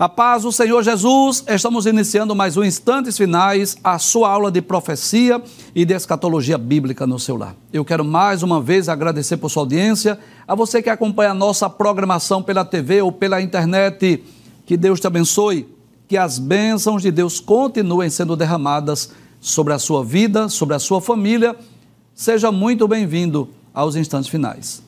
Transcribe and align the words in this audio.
A 0.00 0.08
paz 0.08 0.44
do 0.44 0.52
Senhor 0.52 0.80
Jesus, 0.84 1.42
estamos 1.48 1.84
iniciando 1.84 2.32
mais 2.32 2.56
um 2.56 2.62
Instantes 2.62 3.16
Finais, 3.16 3.76
a 3.82 3.98
sua 3.98 4.30
aula 4.30 4.48
de 4.48 4.62
profecia 4.62 5.42
e 5.74 5.84
de 5.84 5.92
escatologia 5.92 6.56
bíblica 6.56 7.04
no 7.04 7.18
seu 7.18 7.36
lar. 7.36 7.56
Eu 7.72 7.84
quero 7.84 8.04
mais 8.04 8.44
uma 8.44 8.62
vez 8.62 8.88
agradecer 8.88 9.38
por 9.38 9.50
sua 9.50 9.64
audiência, 9.64 10.16
a 10.46 10.54
você 10.54 10.80
que 10.80 10.88
acompanha 10.88 11.32
a 11.32 11.34
nossa 11.34 11.68
programação 11.68 12.40
pela 12.44 12.64
TV 12.64 13.02
ou 13.02 13.10
pela 13.10 13.42
internet. 13.42 14.22
Que 14.64 14.76
Deus 14.76 15.00
te 15.00 15.08
abençoe, 15.08 15.66
que 16.06 16.16
as 16.16 16.38
bênçãos 16.38 17.02
de 17.02 17.10
Deus 17.10 17.40
continuem 17.40 18.08
sendo 18.08 18.36
derramadas 18.36 19.10
sobre 19.40 19.72
a 19.72 19.80
sua 19.80 20.04
vida, 20.04 20.48
sobre 20.48 20.76
a 20.76 20.78
sua 20.78 21.00
família. 21.00 21.56
Seja 22.14 22.52
muito 22.52 22.86
bem-vindo 22.86 23.48
aos 23.74 23.96
Instantes 23.96 24.28
Finais. 24.28 24.87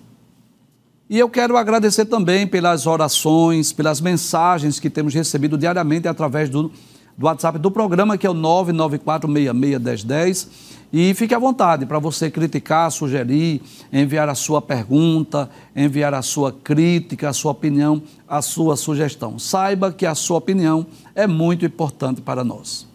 E 1.10 1.18
eu 1.18 1.28
quero 1.28 1.56
agradecer 1.56 2.04
também 2.04 2.46
pelas 2.46 2.86
orações, 2.86 3.72
pelas 3.72 4.00
mensagens 4.00 4.78
que 4.78 4.88
temos 4.88 5.12
recebido 5.12 5.58
diariamente 5.58 6.06
através 6.06 6.48
do, 6.48 6.70
do 7.18 7.26
WhatsApp 7.26 7.58
do 7.58 7.68
programa, 7.68 8.16
que 8.16 8.28
é 8.28 8.30
o 8.30 8.34
994661010. 8.34 10.46
E 10.92 11.12
fique 11.14 11.34
à 11.34 11.38
vontade 11.40 11.84
para 11.84 11.98
você 11.98 12.30
criticar, 12.30 12.92
sugerir, 12.92 13.60
enviar 13.92 14.28
a 14.28 14.36
sua 14.36 14.62
pergunta, 14.62 15.50
enviar 15.74 16.14
a 16.14 16.22
sua 16.22 16.52
crítica, 16.52 17.28
a 17.28 17.32
sua 17.32 17.50
opinião, 17.50 18.00
a 18.28 18.40
sua 18.40 18.76
sugestão. 18.76 19.36
Saiba 19.36 19.90
que 19.90 20.06
a 20.06 20.14
sua 20.14 20.38
opinião 20.38 20.86
é 21.12 21.26
muito 21.26 21.66
importante 21.66 22.20
para 22.20 22.44
nós. 22.44 22.88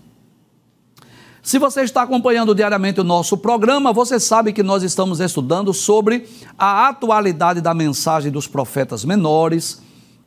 Se 1.45 1.59
você 1.59 1.81
está 1.81 2.01
acompanhando 2.01 2.55
diariamente 2.55 2.99
o 2.99 3.03
nosso 3.03 3.37
programa, 3.37 3.93
você 3.93 4.19
sabe 4.19 4.51
que 4.51 4.63
nós 4.63 4.81
estamos 4.81 5.19
estudando 5.19 5.71
sobre 5.75 6.27
a 6.57 6.87
atualidade 6.87 7.61
da 7.61 7.71
mensagem 7.71 8.31
dos 8.31 8.47
profetas 8.47 9.05
menores. 9.05 9.79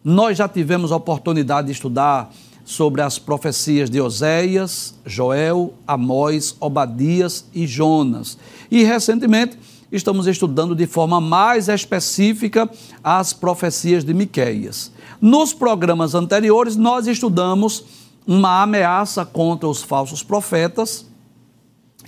Nós 0.04 0.38
já 0.38 0.48
tivemos 0.48 0.92
a 0.92 0.96
oportunidade 0.96 1.66
de 1.66 1.72
estudar 1.72 2.30
sobre 2.64 3.02
as 3.02 3.18
profecias 3.18 3.90
de 3.90 4.00
Oséias, 4.00 4.94
Joel, 5.04 5.74
Amós, 5.84 6.54
Obadias 6.60 7.46
e 7.52 7.66
Jonas. 7.66 8.38
E 8.70 8.84
recentemente 8.84 9.58
estamos 9.90 10.28
estudando 10.28 10.72
de 10.72 10.86
forma 10.86 11.20
mais 11.20 11.68
específica 11.68 12.70
as 13.02 13.32
profecias 13.32 14.04
de 14.04 14.14
Miqueias. 14.14 14.92
Nos 15.20 15.52
programas 15.52 16.14
anteriores 16.14 16.76
nós 16.76 17.08
estudamos 17.08 17.84
uma 18.24 18.62
ameaça 18.62 19.26
contra 19.26 19.66
os 19.66 19.82
falsos 19.82 20.22
profetas 20.22 21.07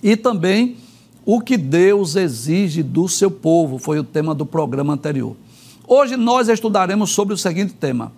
e 0.02 0.16
também 0.16 0.76
o 1.24 1.40
que 1.40 1.56
Deus 1.56 2.16
exige 2.16 2.82
do 2.82 3.08
seu 3.08 3.30
povo, 3.30 3.78
foi 3.78 3.98
o 3.98 4.04
tema 4.04 4.34
do 4.34 4.46
programa 4.46 4.92
anterior. 4.92 5.36
Hoje 5.86 6.16
nós 6.16 6.48
estudaremos 6.48 7.10
sobre 7.10 7.34
o 7.34 7.38
seguinte 7.38 7.74
tema: 7.74 8.12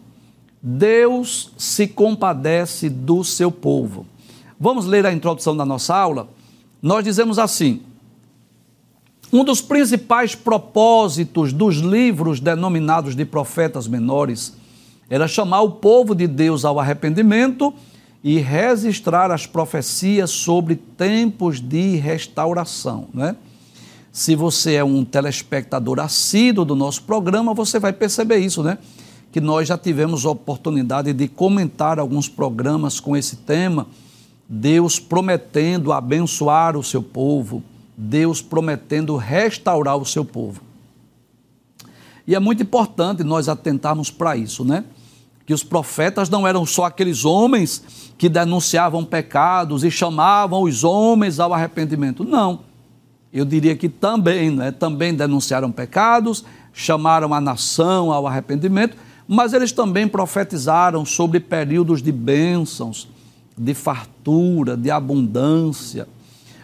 Deus 0.62 1.52
se 1.56 1.86
compadece 1.86 2.88
do 2.88 3.24
seu 3.24 3.50
povo. 3.50 4.06
Vamos 4.58 4.86
ler 4.86 5.04
a 5.04 5.12
introdução 5.12 5.56
da 5.56 5.64
nossa 5.64 5.96
aula? 5.96 6.28
Nós 6.80 7.04
dizemos 7.04 7.38
assim: 7.38 7.82
um 9.32 9.44
dos 9.44 9.60
principais 9.60 10.34
propósitos 10.34 11.52
dos 11.52 11.76
livros 11.76 12.38
denominados 12.38 13.16
de 13.16 13.24
profetas 13.24 13.88
menores 13.88 14.54
era 15.08 15.26
chamar 15.26 15.62
o 15.62 15.72
povo 15.72 16.14
de 16.14 16.26
Deus 16.26 16.64
ao 16.64 16.78
arrependimento 16.78 17.74
e 18.22 18.38
registrar 18.38 19.30
as 19.30 19.46
profecias 19.46 20.30
sobre 20.30 20.76
tempos 20.76 21.60
de 21.60 21.96
restauração. 21.96 23.08
Né? 23.12 23.34
Se 24.12 24.36
você 24.36 24.74
é 24.74 24.84
um 24.84 25.04
telespectador 25.04 25.98
assíduo 25.98 26.64
do 26.64 26.76
nosso 26.76 27.02
programa, 27.02 27.52
você 27.52 27.78
vai 27.78 27.92
perceber 27.92 28.38
isso, 28.38 28.62
né? 28.62 28.78
Que 29.32 29.40
nós 29.40 29.66
já 29.66 29.78
tivemos 29.78 30.26
a 30.26 30.30
oportunidade 30.30 31.12
de 31.14 31.26
comentar 31.26 31.98
alguns 31.98 32.28
programas 32.28 33.00
com 33.00 33.16
esse 33.16 33.36
tema. 33.36 33.86
Deus 34.46 35.00
prometendo 35.00 35.92
abençoar 35.92 36.76
o 36.76 36.82
seu 36.82 37.02
povo, 37.02 37.62
Deus 37.96 38.42
prometendo 38.42 39.16
restaurar 39.16 39.96
o 39.96 40.04
seu 40.04 40.26
povo. 40.26 40.60
E 42.26 42.34
é 42.34 42.38
muito 42.38 42.62
importante 42.62 43.24
nós 43.24 43.48
atentarmos 43.48 44.10
para 44.10 44.36
isso, 44.36 44.62
né? 44.62 44.84
Que 45.44 45.54
os 45.54 45.62
profetas 45.62 46.28
não 46.28 46.46
eram 46.46 46.64
só 46.64 46.84
aqueles 46.84 47.24
homens 47.24 48.12
que 48.16 48.28
denunciavam 48.28 49.04
pecados 49.04 49.84
e 49.84 49.90
chamavam 49.90 50.62
os 50.62 50.84
homens 50.84 51.40
ao 51.40 51.52
arrependimento. 51.52 52.24
Não. 52.24 52.60
Eu 53.32 53.44
diria 53.44 53.74
que 53.74 53.88
também, 53.88 54.50
né? 54.50 54.70
também 54.70 55.14
denunciaram 55.14 55.72
pecados, 55.72 56.44
chamaram 56.72 57.32
a 57.32 57.40
nação 57.40 58.12
ao 58.12 58.26
arrependimento, 58.26 58.96
mas 59.26 59.52
eles 59.52 59.72
também 59.72 60.06
profetizaram 60.06 61.04
sobre 61.04 61.40
períodos 61.40 62.02
de 62.02 62.12
bênçãos, 62.12 63.08
de 63.56 63.72
fartura, 63.72 64.76
de 64.76 64.90
abundância. 64.90 66.06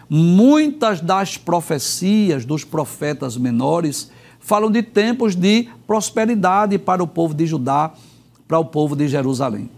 Muitas 0.09 1.01
das 1.01 1.37
profecias 1.37 2.45
dos 2.45 2.63
profetas 2.63 3.35
menores 3.37 4.11
falam 4.39 4.71
de 4.71 4.81
tempos 4.81 5.35
de 5.35 5.67
prosperidade 5.85 6.77
para 6.77 7.03
o 7.03 7.07
povo 7.07 7.33
de 7.33 7.45
Judá, 7.45 7.91
para 8.49 8.57
o 8.57 8.65
povo 8.65 8.95
de 8.95 9.07
Jerusalém. 9.07 9.69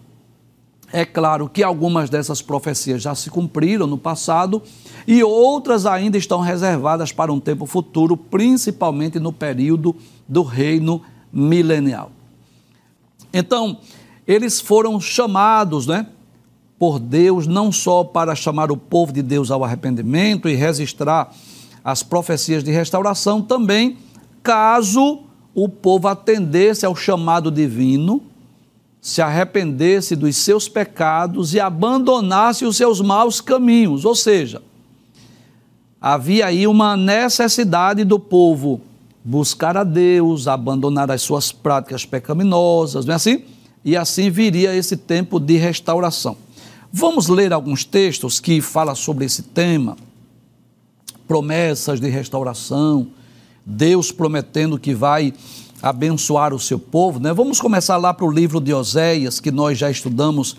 É 0.93 1.03
claro 1.03 1.49
que 1.49 1.61
algumas 1.61 2.09
dessas 2.09 2.41
profecias 2.41 3.01
já 3.01 3.13
se 3.13 3.29
cumpriram 3.29 3.85
no 3.85 3.97
passado 3.97 4.63
e 5.05 5.21
outras 5.21 5.85
ainda 5.85 6.17
estão 6.17 6.39
reservadas 6.39 7.11
para 7.11 7.33
um 7.33 7.39
tempo 7.39 7.65
futuro, 7.65 8.15
principalmente 8.15 9.19
no 9.19 9.33
período 9.33 9.93
do 10.25 10.41
reino 10.41 11.01
milenial. 11.33 12.11
Então, 13.33 13.77
eles 14.25 14.61
foram 14.61 15.01
chamados, 15.01 15.85
né, 15.85 16.07
por 16.79 16.97
Deus 16.97 17.47
não 17.47 17.73
só 17.73 18.05
para 18.05 18.35
chamar 18.35 18.71
o 18.71 18.77
povo 18.77 19.11
de 19.11 19.21
Deus 19.21 19.51
ao 19.51 19.65
arrependimento 19.65 20.47
e 20.47 20.55
registrar 20.55 21.29
as 21.83 22.03
profecias 22.03 22.63
de 22.63 22.71
restauração, 22.71 23.41
também 23.41 23.97
caso 24.41 25.23
o 25.53 25.67
povo 25.67 26.07
atendesse 26.07 26.85
ao 26.85 26.95
chamado 26.95 27.51
divino 27.51 28.30
se 29.01 29.19
arrependesse 29.19 30.15
dos 30.15 30.37
seus 30.37 30.69
pecados 30.69 31.55
e 31.55 31.59
abandonasse 31.59 32.63
os 32.63 32.77
seus 32.77 33.01
maus 33.01 33.41
caminhos. 33.41 34.05
Ou 34.05 34.13
seja, 34.13 34.61
havia 35.99 36.45
aí 36.45 36.67
uma 36.67 36.95
necessidade 36.95 38.03
do 38.03 38.19
povo 38.19 38.79
buscar 39.23 39.75
a 39.75 39.83
Deus, 39.83 40.47
abandonar 40.47 41.09
as 41.09 41.23
suas 41.23 41.51
práticas 41.51 42.05
pecaminosas, 42.05 43.05
não 43.05 43.13
é 43.13 43.15
assim? 43.15 43.43
E 43.83 43.97
assim 43.97 44.29
viria 44.29 44.75
esse 44.75 44.95
tempo 44.95 45.39
de 45.39 45.57
restauração. 45.57 46.37
Vamos 46.91 47.27
ler 47.27 47.51
alguns 47.53 47.83
textos 47.83 48.39
que 48.39 48.61
falam 48.61 48.93
sobre 48.93 49.25
esse 49.25 49.41
tema. 49.43 49.97
Promessas 51.27 51.99
de 51.99 52.09
restauração, 52.09 53.07
Deus 53.65 54.11
prometendo 54.11 54.77
que 54.77 54.93
vai 54.93 55.33
abençoar 55.81 56.53
o 56.53 56.59
seu 56.59 56.77
povo, 56.77 57.19
né? 57.19 57.33
Vamos 57.33 57.59
começar 57.59 57.97
lá 57.97 58.13
para 58.13 58.25
o 58.25 58.31
livro 58.31 58.59
de 58.59 58.73
Oséias, 58.73 59.39
que 59.39 59.51
nós 59.51 59.77
já 59.77 59.89
estudamos 59.89 60.55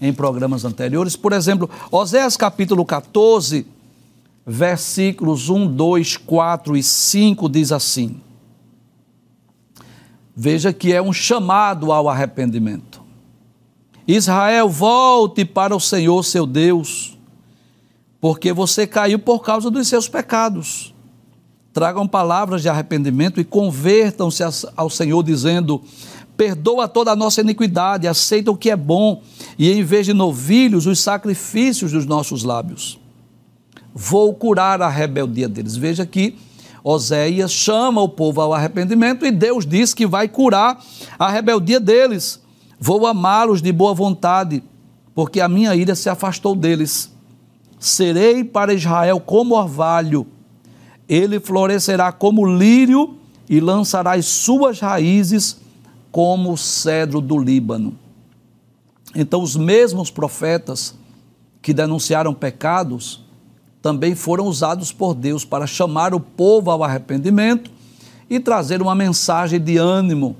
em 0.00 0.12
programas 0.12 0.64
anteriores. 0.64 1.16
Por 1.16 1.32
exemplo, 1.32 1.70
Oséias 1.90 2.36
capítulo 2.36 2.84
14, 2.84 3.66
versículos 4.46 5.48
1, 5.48 5.66
2, 5.68 6.16
4 6.18 6.76
e 6.76 6.82
5 6.82 7.48
diz 7.48 7.72
assim: 7.72 8.20
Veja 10.34 10.72
que 10.72 10.92
é 10.92 11.00
um 11.00 11.12
chamado 11.12 11.90
ao 11.90 12.08
arrependimento. 12.08 13.00
Israel, 14.06 14.68
volte 14.68 15.44
para 15.44 15.74
o 15.74 15.80
Senhor 15.80 16.22
seu 16.22 16.46
Deus, 16.46 17.18
porque 18.20 18.52
você 18.52 18.86
caiu 18.86 19.18
por 19.18 19.40
causa 19.40 19.70
dos 19.70 19.88
seus 19.88 20.08
pecados 20.08 20.94
tragam 21.76 22.08
palavras 22.08 22.62
de 22.62 22.70
arrependimento 22.70 23.38
e 23.38 23.44
convertam-se 23.44 24.42
ao 24.74 24.88
Senhor, 24.88 25.22
dizendo: 25.22 25.82
Perdoa 26.34 26.88
toda 26.88 27.12
a 27.12 27.16
nossa 27.16 27.42
iniquidade, 27.42 28.08
aceita 28.08 28.50
o 28.50 28.56
que 28.56 28.70
é 28.70 28.76
bom, 28.76 29.20
e 29.58 29.70
em 29.70 29.82
vez 29.84 30.06
de 30.06 30.14
novilhos, 30.14 30.86
os 30.86 30.98
sacrifícios 30.98 31.92
dos 31.92 32.06
nossos 32.06 32.44
lábios. 32.44 32.98
Vou 33.94 34.32
curar 34.32 34.80
a 34.80 34.88
rebeldia 34.88 35.50
deles. 35.50 35.76
Veja 35.76 36.06
que 36.06 36.38
Oséias 36.82 37.52
chama 37.52 38.00
o 38.00 38.08
povo 38.08 38.40
ao 38.40 38.54
arrependimento 38.54 39.26
e 39.26 39.30
Deus 39.30 39.66
diz 39.66 39.92
que 39.92 40.06
vai 40.06 40.28
curar 40.28 40.82
a 41.18 41.28
rebeldia 41.28 41.78
deles. 41.78 42.40
Vou 42.80 43.06
amá-los 43.06 43.60
de 43.60 43.70
boa 43.70 43.92
vontade, 43.92 44.64
porque 45.14 45.42
a 45.42 45.48
minha 45.48 45.76
ira 45.76 45.94
se 45.94 46.08
afastou 46.08 46.56
deles. 46.56 47.12
Serei 47.78 48.42
para 48.44 48.72
Israel 48.72 49.20
como 49.20 49.54
orvalho 49.54 50.26
ele 51.08 51.38
florescerá 51.38 52.10
como 52.10 52.44
lírio 52.46 53.16
e 53.48 53.60
lançará 53.60 54.14
as 54.14 54.26
suas 54.26 54.80
raízes 54.80 55.58
como 56.10 56.52
o 56.52 56.56
cedro 56.56 57.20
do 57.20 57.38
Líbano. 57.38 57.96
Então, 59.14 59.42
os 59.42 59.56
mesmos 59.56 60.10
profetas 60.10 60.94
que 61.62 61.72
denunciaram 61.72 62.34
pecados 62.34 63.24
também 63.80 64.14
foram 64.14 64.46
usados 64.46 64.90
por 64.90 65.14
Deus 65.14 65.44
para 65.44 65.66
chamar 65.66 66.12
o 66.12 66.20
povo 66.20 66.70
ao 66.70 66.82
arrependimento 66.82 67.70
e 68.28 68.40
trazer 68.40 68.82
uma 68.82 68.94
mensagem 68.94 69.60
de 69.60 69.76
ânimo, 69.76 70.36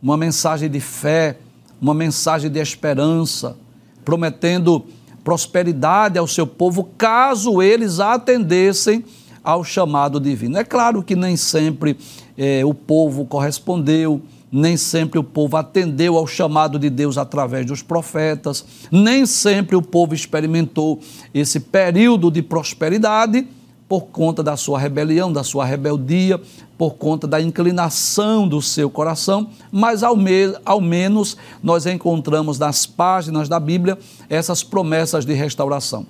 uma 0.00 0.16
mensagem 0.16 0.70
de 0.70 0.80
fé, 0.80 1.38
uma 1.80 1.92
mensagem 1.92 2.50
de 2.50 2.60
esperança, 2.60 3.56
prometendo 4.04 4.84
prosperidade 5.24 6.18
ao 6.18 6.26
seu 6.28 6.46
povo, 6.46 6.84
caso 6.96 7.60
eles 7.60 7.98
atendessem 7.98 9.04
ao 9.44 9.62
chamado 9.62 10.18
divino. 10.18 10.56
É 10.56 10.64
claro 10.64 11.02
que 11.02 11.14
nem 11.14 11.36
sempre 11.36 11.96
é, 12.36 12.64
o 12.64 12.72
povo 12.72 13.26
correspondeu, 13.26 14.22
nem 14.50 14.76
sempre 14.76 15.18
o 15.18 15.24
povo 15.24 15.56
atendeu 15.56 16.16
ao 16.16 16.26
chamado 16.26 16.78
de 16.78 16.88
Deus 16.88 17.18
através 17.18 17.66
dos 17.66 17.82
profetas, 17.82 18.64
nem 18.90 19.26
sempre 19.26 19.76
o 19.76 19.82
povo 19.82 20.14
experimentou 20.14 21.00
esse 21.34 21.60
período 21.60 22.30
de 22.30 22.40
prosperidade 22.40 23.46
por 23.88 24.02
conta 24.06 24.42
da 24.42 24.56
sua 24.56 24.78
rebelião, 24.78 25.32
da 25.32 25.44
sua 25.44 25.64
rebeldia, 25.64 26.40
por 26.78 26.94
conta 26.94 27.26
da 27.26 27.40
inclinação 27.40 28.48
do 28.48 28.62
seu 28.62 28.88
coração, 28.88 29.48
mas 29.70 30.02
ao, 30.02 30.16
me 30.16 30.54
ao 30.64 30.80
menos 30.80 31.36
nós 31.62 31.84
encontramos 31.84 32.58
nas 32.58 32.86
páginas 32.86 33.48
da 33.48 33.60
Bíblia 33.60 33.98
essas 34.28 34.62
promessas 34.62 35.24
de 35.26 35.32
restauração. 35.32 36.06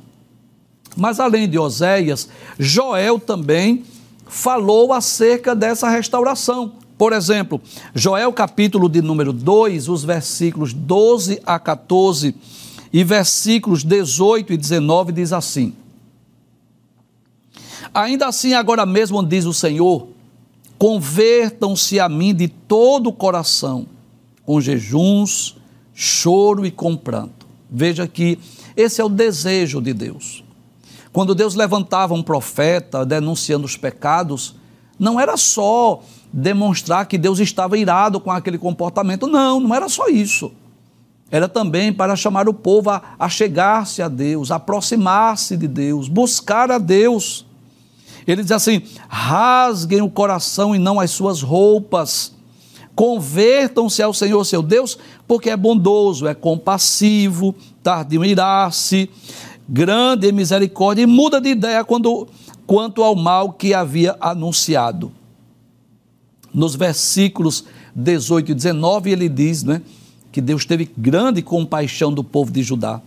Mas 0.97 1.19
além 1.19 1.49
de 1.49 1.59
Oséias, 1.59 2.29
Joel 2.59 3.19
também 3.19 3.85
falou 4.27 4.93
acerca 4.93 5.55
dessa 5.55 5.89
restauração. 5.89 6.73
Por 6.97 7.13
exemplo, 7.13 7.61
Joel 7.95 8.33
capítulo 8.33 8.89
de 8.89 9.03
número 9.03 9.33
2, 9.33 9.89
os 9.89 10.05
versículos 10.05 10.73
12 10.73 11.41
a 11.45 11.59
14 11.59 12.35
e 12.93 13.03
versículos 13.03 13.83
18 13.83 14.53
e 14.53 14.57
19 14.57 15.13
diz 15.13 15.33
assim: 15.33 15.73
Ainda 17.93 18.29
assim, 18.29 18.55
agora 18.55 18.87
mesmo 18.87 19.25
diz 19.27 19.45
o 19.45 19.53
Senhor: 19.53 20.07
convertam-se 20.79 21.99
a 21.99 22.09
mim 22.09 22.33
de 22.33 22.47
todo 22.47 23.09
o 23.09 23.13
coração, 23.13 23.87
com 24.45 24.61
jejuns, 24.61 25.57
choro 25.93 26.65
e 26.65 26.71
com 26.71 26.97
pranto. 26.97 27.45
Veja 27.69 28.07
que 28.07 28.39
esse 28.77 29.01
é 29.01 29.05
o 29.05 29.09
desejo 29.09 29.81
de 29.81 29.93
Deus. 29.93 30.44
Quando 31.15 31.33
Deus 31.33 31.55
levantava 31.55 32.13
um 32.13 32.25
profeta 32.25 33.07
denunciando 33.07 33.65
os 33.65 33.77
pecados, 33.77 34.57
não 34.99 35.21
era 35.21 35.37
só 35.37 36.03
demonstrar 36.33 37.07
que 37.07 37.17
Deus 37.17 37.39
estava 37.39 37.79
irado 37.79 38.19
com 38.19 38.33
aquele 38.33 38.59
comportamento, 38.59 39.29
não, 39.29 39.61
não 39.61 39.73
era 39.73 39.89
só 39.89 40.09
isso. 40.09 40.51
Era 41.31 41.49
também 41.49 41.93
para 41.93 42.17
chamar 42.17 42.49
o 42.49 42.53
povo 42.53 42.91
a, 42.91 43.01
a 43.17 43.29
chegar-se 43.29 44.03
a 44.03 44.09
Deus, 44.09 44.51
aproximar-se 44.51 45.57
de 45.57 45.69
Deus, 45.69 46.09
buscar 46.09 46.69
a 46.73 46.79
Deus. 46.79 47.47
Ele 48.27 48.43
diz 48.43 48.51
assim: 48.51 48.83
rasguem 49.09 50.03
o 50.03 50.11
coração 50.11 50.75
e 50.75 50.81
não 50.81 50.99
as 50.99 51.13
suas 51.13 51.43
roupas. 51.43 52.35
Convertam-se 52.93 54.03
ao 54.03 54.13
Senhor 54.13 54.45
seu 54.45 54.63
Deus, 54.63 54.99
porque 55.29 55.51
é 55.51 55.57
bondoso, 55.57 56.27
é 56.27 56.35
compassivo, 56.35 57.55
tardio 57.85 58.25
em 58.25 58.31
irar-se, 58.31 59.11
grande 59.69 60.31
misericórdia 60.33 61.03
e 61.03 61.07
muda 61.07 61.41
de 61.41 61.51
ideia 61.51 61.85
quando, 61.85 62.29
quanto 62.67 63.03
ao 63.03 63.15
mal 63.15 63.53
que 63.53 63.75
havia 63.75 64.17
anunciado. 64.21 65.13
Nos 66.53 66.75
versículos 66.75 67.65
18 67.95 68.53
e 68.53 68.55
19, 68.55 69.11
ele 69.11 69.29
diz 69.29 69.63
né, 69.63 69.83
que 70.31 70.41
Deus 70.41 70.65
teve 70.65 70.91
grande 70.97 71.43
compaixão 71.43 72.13
do 72.13 72.23
povo 72.23 72.51
de 72.51 72.63
Judá. 72.63 73.01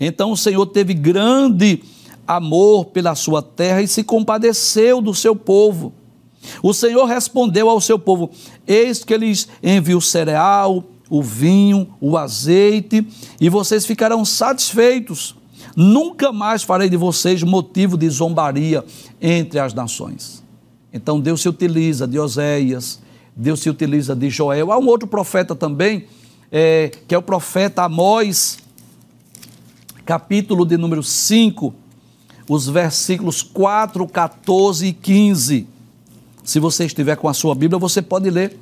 Então 0.00 0.32
o 0.32 0.36
Senhor 0.36 0.64
teve 0.66 0.94
grande 0.94 1.82
amor 2.26 2.86
pela 2.86 3.14
sua 3.14 3.42
terra 3.42 3.82
e 3.82 3.88
se 3.88 4.02
compadeceu 4.02 5.00
do 5.02 5.14
seu 5.14 5.36
povo. 5.36 5.92
O 6.62 6.72
Senhor 6.72 7.04
respondeu 7.04 7.68
ao 7.68 7.80
seu 7.80 7.98
povo: 7.98 8.30
Eis 8.66 9.04
que 9.04 9.16
lhes 9.16 9.48
envio 9.62 9.98
o 9.98 10.02
cereal, 10.02 10.84
o 11.08 11.22
vinho, 11.22 11.88
o 12.00 12.16
azeite, 12.16 13.06
e 13.40 13.48
vocês 13.48 13.84
ficarão 13.84 14.24
satisfeitos. 14.24 15.34
Nunca 15.82 16.30
mais 16.30 16.62
farei 16.62 16.90
de 16.90 16.96
vocês 16.98 17.42
motivo 17.42 17.96
de 17.96 18.06
zombaria 18.10 18.84
entre 19.18 19.58
as 19.58 19.72
nações. 19.72 20.44
Então 20.92 21.18
Deus 21.18 21.40
se 21.40 21.48
utiliza 21.48 22.06
de 22.06 22.18
Oséias, 22.18 23.00
Deus 23.34 23.60
se 23.60 23.70
utiliza 23.70 24.14
de 24.14 24.28
Joel. 24.28 24.72
Há 24.72 24.78
um 24.78 24.86
outro 24.86 25.08
profeta 25.08 25.54
também, 25.54 26.04
é, 26.52 26.90
que 27.08 27.14
é 27.14 27.18
o 27.18 27.22
profeta 27.22 27.82
Amós, 27.84 28.58
capítulo 30.04 30.66
de 30.66 30.76
número 30.76 31.02
5, 31.02 31.72
os 32.46 32.68
versículos 32.68 33.40
4, 33.40 34.06
14 34.06 34.86
e 34.86 34.92
15. 34.92 35.66
Se 36.44 36.60
você 36.60 36.84
estiver 36.84 37.16
com 37.16 37.26
a 37.26 37.32
sua 37.32 37.54
Bíblia, 37.54 37.78
você 37.78 38.02
pode 38.02 38.28
ler 38.28 38.54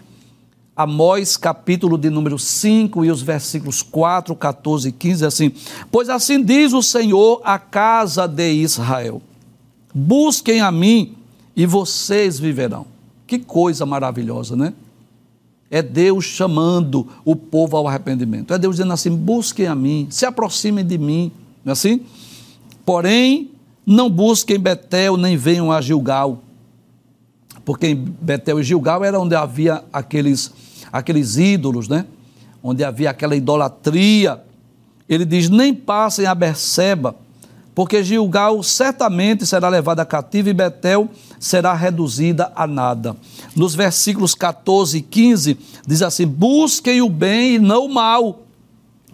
Amós, 0.78 1.36
capítulo 1.36 1.98
de 1.98 2.08
número 2.08 2.38
5 2.38 3.04
e 3.04 3.10
os 3.10 3.20
versículos 3.20 3.82
4, 3.82 4.32
14 4.36 4.90
e 4.90 4.92
15, 4.92 5.26
assim: 5.26 5.52
Pois 5.90 6.08
assim 6.08 6.40
diz 6.40 6.72
o 6.72 6.80
Senhor 6.84 7.40
à 7.42 7.58
casa 7.58 8.28
de 8.28 8.52
Israel: 8.52 9.20
Busquem 9.92 10.60
a 10.60 10.70
mim 10.70 11.16
e 11.56 11.66
vocês 11.66 12.38
viverão. 12.38 12.86
Que 13.26 13.40
coisa 13.40 13.84
maravilhosa, 13.84 14.54
né? 14.54 14.72
É 15.68 15.82
Deus 15.82 16.24
chamando 16.24 17.08
o 17.24 17.34
povo 17.34 17.76
ao 17.76 17.88
arrependimento. 17.88 18.54
É 18.54 18.58
Deus 18.58 18.76
dizendo 18.76 18.92
assim: 18.92 19.10
busquem 19.10 19.66
a 19.66 19.74
mim, 19.74 20.06
se 20.10 20.24
aproximem 20.24 20.86
de 20.86 20.96
mim. 20.96 21.32
Não 21.64 21.72
é 21.72 21.72
assim? 21.72 22.02
Porém, 22.86 23.50
não 23.84 24.08
busquem 24.08 24.60
Betel, 24.60 25.16
nem 25.16 25.36
venham 25.36 25.72
a 25.72 25.80
Gilgal. 25.80 26.40
Porque 27.64 27.88
em 27.88 27.96
Betel 27.96 28.60
e 28.60 28.62
Gilgal 28.62 29.02
era 29.04 29.18
onde 29.18 29.34
havia 29.34 29.82
aqueles 29.92 30.67
aqueles 30.92 31.36
ídolos, 31.36 31.88
né? 31.88 32.04
Onde 32.62 32.84
havia 32.84 33.10
aquela 33.10 33.36
idolatria. 33.36 34.42
Ele 35.08 35.24
diz: 35.24 35.48
nem 35.48 35.74
passem 35.74 36.26
a 36.26 36.34
Berseba, 36.34 37.14
porque 37.74 38.02
Gilgal 38.02 38.62
certamente 38.62 39.46
será 39.46 39.68
levada 39.68 40.04
cativa 40.04 40.50
e 40.50 40.54
Betel 40.54 41.08
será 41.38 41.72
reduzida 41.74 42.52
a 42.54 42.66
nada. 42.66 43.16
Nos 43.54 43.74
versículos 43.74 44.34
14 44.34 44.98
e 44.98 45.02
15 45.02 45.56
diz 45.86 46.02
assim: 46.02 46.26
busquem 46.26 47.00
o 47.00 47.08
bem 47.08 47.54
e 47.54 47.58
não 47.58 47.86
o 47.86 47.94
mal, 47.94 48.42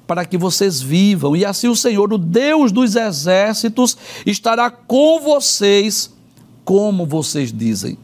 para 0.07 0.25
que 0.25 0.37
vocês 0.37 0.81
vivam, 0.81 1.37
e 1.37 1.45
assim 1.45 1.69
o 1.69 1.77
Senhor, 1.77 2.13
o 2.13 2.19
Deus 2.19 2.73
dos 2.73 2.97
exércitos, 2.97 3.97
estará 4.27 4.71
com 4.71 5.21
vocês, 5.21 6.11
como 6.65 7.07
vocês 7.07 7.53
dizem. 7.53 7.99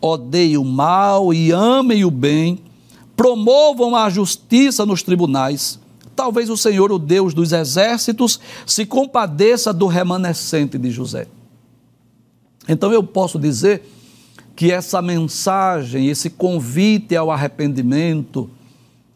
Odeiem 0.00 0.56
o 0.56 0.64
mal 0.64 1.32
e 1.34 1.50
amem 1.52 2.04
o 2.04 2.10
bem 2.10 2.58
promovam 3.20 3.94
a 3.94 4.08
justiça 4.08 4.86
nos 4.86 5.02
tribunais. 5.02 5.78
Talvez 6.16 6.48
o 6.48 6.56
Senhor, 6.56 6.90
o 6.90 6.98
Deus 6.98 7.34
dos 7.34 7.52
exércitos, 7.52 8.40
se 8.64 8.86
compadeça 8.86 9.74
do 9.74 9.86
remanescente 9.86 10.78
de 10.78 10.90
José. 10.90 11.26
Então 12.66 12.90
eu 12.90 13.02
posso 13.02 13.38
dizer 13.38 13.82
que 14.56 14.72
essa 14.72 15.02
mensagem, 15.02 16.08
esse 16.08 16.30
convite 16.30 17.14
ao 17.14 17.30
arrependimento, 17.30 18.48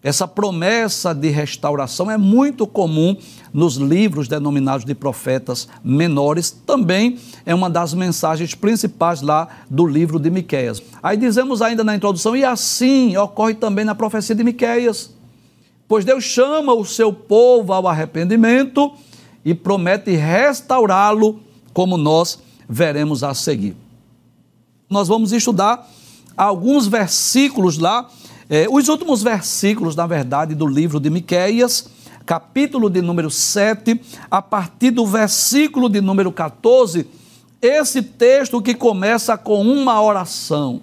essa 0.04 0.28
promessa 0.28 1.14
de 1.14 1.30
restauração 1.30 2.10
é 2.10 2.18
muito 2.18 2.66
comum 2.66 3.16
nos 3.54 3.76
livros 3.76 4.28
denominados 4.28 4.84
de 4.84 4.94
profetas 4.94 5.66
menores, 5.82 6.50
também 6.50 7.18
é 7.46 7.54
uma 7.54 7.70
das 7.70 7.94
mensagens 7.94 8.54
principais 8.54 9.22
lá 9.22 9.48
do 9.70 9.86
livro 9.86 10.18
de 10.18 10.28
Miqueias. 10.28 10.82
Aí 11.02 11.16
dizemos 11.16 11.62
ainda 11.62 11.82
na 11.82 11.96
introdução, 11.96 12.36
e 12.36 12.44
assim 12.44 13.16
ocorre 13.16 13.54
também 13.54 13.82
na 13.82 13.94
profecia 13.94 14.34
de 14.34 14.44
Miqueias. 14.44 15.10
Pois 15.88 16.04
Deus 16.04 16.22
chama 16.22 16.74
o 16.74 16.84
seu 16.84 17.10
povo 17.10 17.72
ao 17.72 17.88
arrependimento 17.88 18.92
e 19.42 19.54
promete 19.54 20.10
restaurá-lo, 20.10 21.40
como 21.72 21.96
nós 21.96 22.38
veremos 22.68 23.24
a 23.24 23.32
seguir. 23.32 23.74
Nós 24.90 25.08
vamos 25.08 25.32
estudar 25.32 25.88
alguns 26.36 26.86
versículos 26.86 27.78
lá 27.78 28.06
é, 28.48 28.66
os 28.70 28.88
últimos 28.88 29.22
versículos, 29.22 29.96
na 29.96 30.06
verdade, 30.06 30.54
do 30.54 30.66
livro 30.66 31.00
de 31.00 31.08
Miquéias, 31.08 31.88
capítulo 32.26 32.90
de 32.90 33.00
número 33.00 33.30
7, 33.30 34.00
a 34.30 34.42
partir 34.42 34.90
do 34.90 35.06
versículo 35.06 35.88
de 35.88 36.00
número 36.00 36.30
14, 36.32 37.06
esse 37.60 38.02
texto 38.02 38.60
que 38.60 38.74
começa 38.74 39.36
com 39.38 39.62
uma 39.62 40.00
oração. 40.00 40.82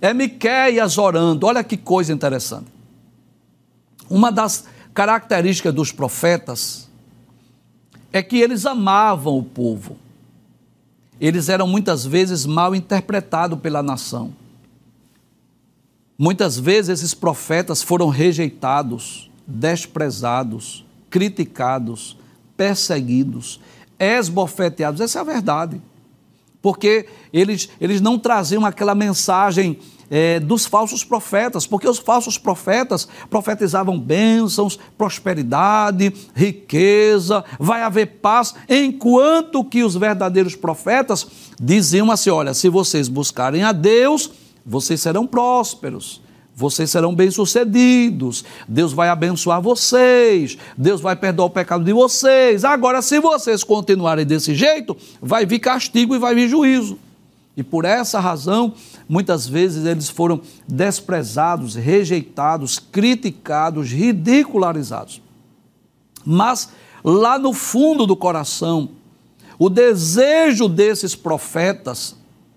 É 0.00 0.12
Miquéias 0.12 0.98
orando, 0.98 1.46
olha 1.46 1.62
que 1.62 1.76
coisa 1.76 2.12
interessante. 2.12 2.66
Uma 4.08 4.30
das 4.30 4.64
características 4.92 5.74
dos 5.74 5.92
profetas 5.92 6.88
é 8.12 8.22
que 8.22 8.38
eles 8.38 8.66
amavam 8.66 9.38
o 9.38 9.42
povo. 9.42 9.96
Eles 11.20 11.48
eram 11.48 11.66
muitas 11.66 12.04
vezes 12.04 12.44
mal 12.44 12.74
interpretados 12.74 13.58
pela 13.58 13.82
nação. 13.82 14.32
Muitas 16.18 16.58
vezes 16.58 17.00
esses 17.00 17.14
profetas 17.14 17.82
foram 17.82 18.08
rejeitados, 18.08 19.30
desprezados, 19.46 20.84
criticados, 21.10 22.16
perseguidos, 22.56 23.60
esbofeteados. 23.98 25.00
Essa 25.00 25.18
é 25.18 25.20
a 25.20 25.24
verdade. 25.24 25.80
Porque 26.62 27.06
eles, 27.32 27.68
eles 27.80 28.00
não 28.00 28.18
traziam 28.18 28.64
aquela 28.64 28.94
mensagem 28.94 29.78
é, 30.10 30.40
dos 30.40 30.66
falsos 30.66 31.04
profetas, 31.04 31.66
porque 31.66 31.88
os 31.88 31.98
falsos 31.98 32.38
profetas 32.38 33.08
profetizavam 33.28 33.98
bênçãos, 33.98 34.78
prosperidade, 34.96 36.12
riqueza, 36.34 37.44
vai 37.58 37.82
haver 37.82 38.06
paz, 38.20 38.54
enquanto 38.68 39.64
que 39.64 39.82
os 39.82 39.94
verdadeiros 39.96 40.54
profetas 40.54 41.26
diziam 41.60 42.10
assim: 42.10 42.30
olha, 42.30 42.54
se 42.54 42.68
vocês 42.68 43.08
buscarem 43.08 43.62
a 43.62 43.72
Deus, 43.72 44.30
vocês 44.66 45.00
serão 45.00 45.26
prósperos 45.26 46.20
vocês 46.58 46.90
serão 46.90 47.14
bem-sucedidos, 47.14 48.42
Deus 48.66 48.94
vai 48.94 49.10
abençoar 49.10 49.60
vocês, 49.60 50.56
Deus 50.74 51.02
vai 51.02 51.14
perdoar 51.14 51.44
o 51.44 51.50
pecado 51.50 51.84
de 51.84 51.92
vocês. 51.92 52.64
Agora, 52.64 53.02
se 53.02 53.20
vocês 53.20 53.62
continuarem 53.62 54.24
desse 54.24 54.54
jeito, 54.54 54.96
vai 55.20 55.44
vir 55.44 55.58
castigo 55.58 56.14
e 56.14 56.18
vai 56.18 56.34
vir 56.34 56.48
juízo. 56.48 56.98
E 57.58 57.62
por 57.62 57.84
essa 57.84 58.18
razão, 58.20 58.72
muitas 59.06 59.46
vezes 59.46 59.84
eles 59.84 60.08
foram 60.08 60.40
desprezados, 60.66 61.74
rejeitados, 61.74 62.78
criticados, 62.78 63.90
ridicularizados. 63.90 65.20
Mas 66.24 66.70
lá 67.04 67.38
no 67.38 67.52
fundo 67.52 68.06
do 68.06 68.16
coração, 68.16 68.88
o 69.58 69.68
desejo 69.68 70.70
desses 70.70 71.14
profetas 71.14 72.16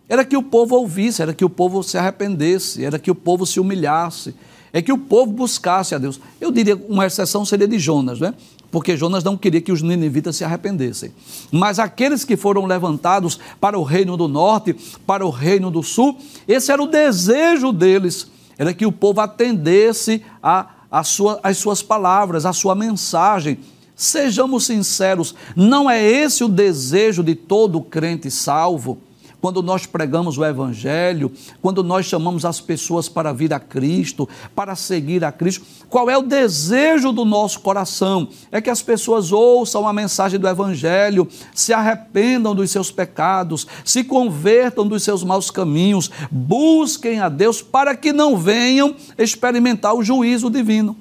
era 0.10 0.26
que 0.26 0.36
o 0.36 0.42
povo 0.42 0.76
ouvisse, 0.76 1.22
era 1.22 1.36
que 1.36 1.46
o 1.46 1.50
povo 1.50 1.84
se 1.84 1.96
arrependesse, 1.96 2.84
era 2.84 2.98
que 2.98 3.12
o 3.12 3.16
povo 3.16 3.46
se 3.46 3.60
humilhasse, 3.60 4.34
é 4.74 4.82
que 4.82 4.92
o 4.92 4.98
povo 4.98 5.32
buscasse 5.32 5.94
a 5.94 6.00
Deus. 6.00 6.20
Eu 6.42 6.52
diria 6.52 6.76
uma 6.76 7.06
exceção 7.06 7.46
seria 7.46 7.68
de 7.68 7.78
Jonas, 7.78 8.20
né? 8.20 8.34
Porque 8.72 8.98
Jonas 8.98 9.24
não 9.24 9.38
queria 9.38 9.62
que 9.62 9.72
os 9.72 9.84
ninivitas 9.84 10.36
se 10.36 10.44
arrependessem. 10.44 11.12
Mas 11.52 11.78
aqueles 11.78 12.24
que 12.26 12.36
foram 12.36 12.66
levantados 12.66 13.40
para 13.62 13.78
o 13.78 13.84
reino 13.84 14.18
do 14.18 14.28
norte, 14.28 14.76
para 15.06 15.26
o 15.26 15.30
reino 15.30 15.70
do 15.70 15.84
sul, 15.84 16.18
esse 16.48 16.72
era 16.72 16.82
o 16.82 16.88
desejo 16.88 17.72
deles, 17.72 18.28
era 18.58 18.74
que 18.74 18.86
o 18.86 18.92
povo 18.92 19.22
atendesse 19.22 20.24
a, 20.42 20.70
a 20.92 21.04
sua, 21.04 21.40
as 21.44 21.58
suas 21.58 21.82
palavras, 21.84 22.46
a 22.46 22.54
sua 22.54 22.74
mensagem. 22.74 23.60
Sejamos 23.96 24.66
sinceros, 24.66 25.36
não 25.56 25.90
é 25.90 26.02
esse 26.04 26.44
o 26.44 26.48
desejo 26.48 27.24
de 27.24 27.36
todo 27.36 27.82
crente 27.82 28.32
salvo 28.32 29.00
quando 29.42 29.64
nós 29.64 29.86
pregamos 29.86 30.38
o 30.38 30.46
Evangelho, 30.46 31.32
quando 31.62 31.84
nós 31.84 32.06
chamamos 32.06 32.46
as 32.46 32.60
pessoas 32.60 33.08
para 33.08 33.32
vir 33.32 33.54
a 33.54 33.60
Cristo, 33.60 34.28
para 34.56 34.76
seguir 34.76 35.24
a 35.24 35.32
Cristo, 35.32 35.66
qual 35.90 36.10
é 36.10 36.18
o 36.18 36.24
desejo 36.24 37.12
do 37.12 37.24
nosso 37.24 37.62
coração? 37.62 38.28
É 38.52 38.60
que 38.60 38.70
as 38.70 38.82
pessoas 38.82 39.32
ouçam 39.32 39.88
a 39.88 39.94
mensagem 39.94 40.40
do 40.40 40.48
Evangelho, 40.48 41.28
se 41.54 41.74
arrependam 41.74 42.54
dos 42.54 42.70
seus 42.70 42.92
pecados, 42.92 43.66
se 43.86 44.04
convertam 44.04 44.88
dos 44.88 45.04
seus 45.04 45.24
maus 45.24 45.50
caminhos, 45.50 46.12
busquem 46.30 47.20
a 47.20 47.30
Deus 47.30 47.62
para 47.62 47.96
que 47.96 48.12
não 48.12 48.38
venham 48.38 48.96
experimentar 49.18 49.94
o 49.96 50.04
juízo 50.04 50.50
divino. 50.50 50.96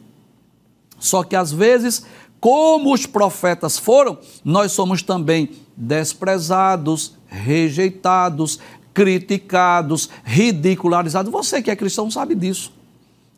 Só 0.99 1.23
que 1.23 1.37
às 1.37 1.53
vezes, 1.53 2.05
como 2.41 2.93
os 2.93 3.07
profetas 3.07 3.79
foram, 3.79 4.19
nós 4.45 4.73
somos 4.73 5.03
também 5.03 5.51
desprezados, 5.77 7.18
rejeitados, 7.29 8.59
criticados, 8.93 10.11
ridicularizados. 10.25 11.31
Você 11.31 11.63
que 11.63 11.71
é 11.71 11.77
cristão 11.77 12.11
sabe 12.11 12.35
disso. 12.35 12.73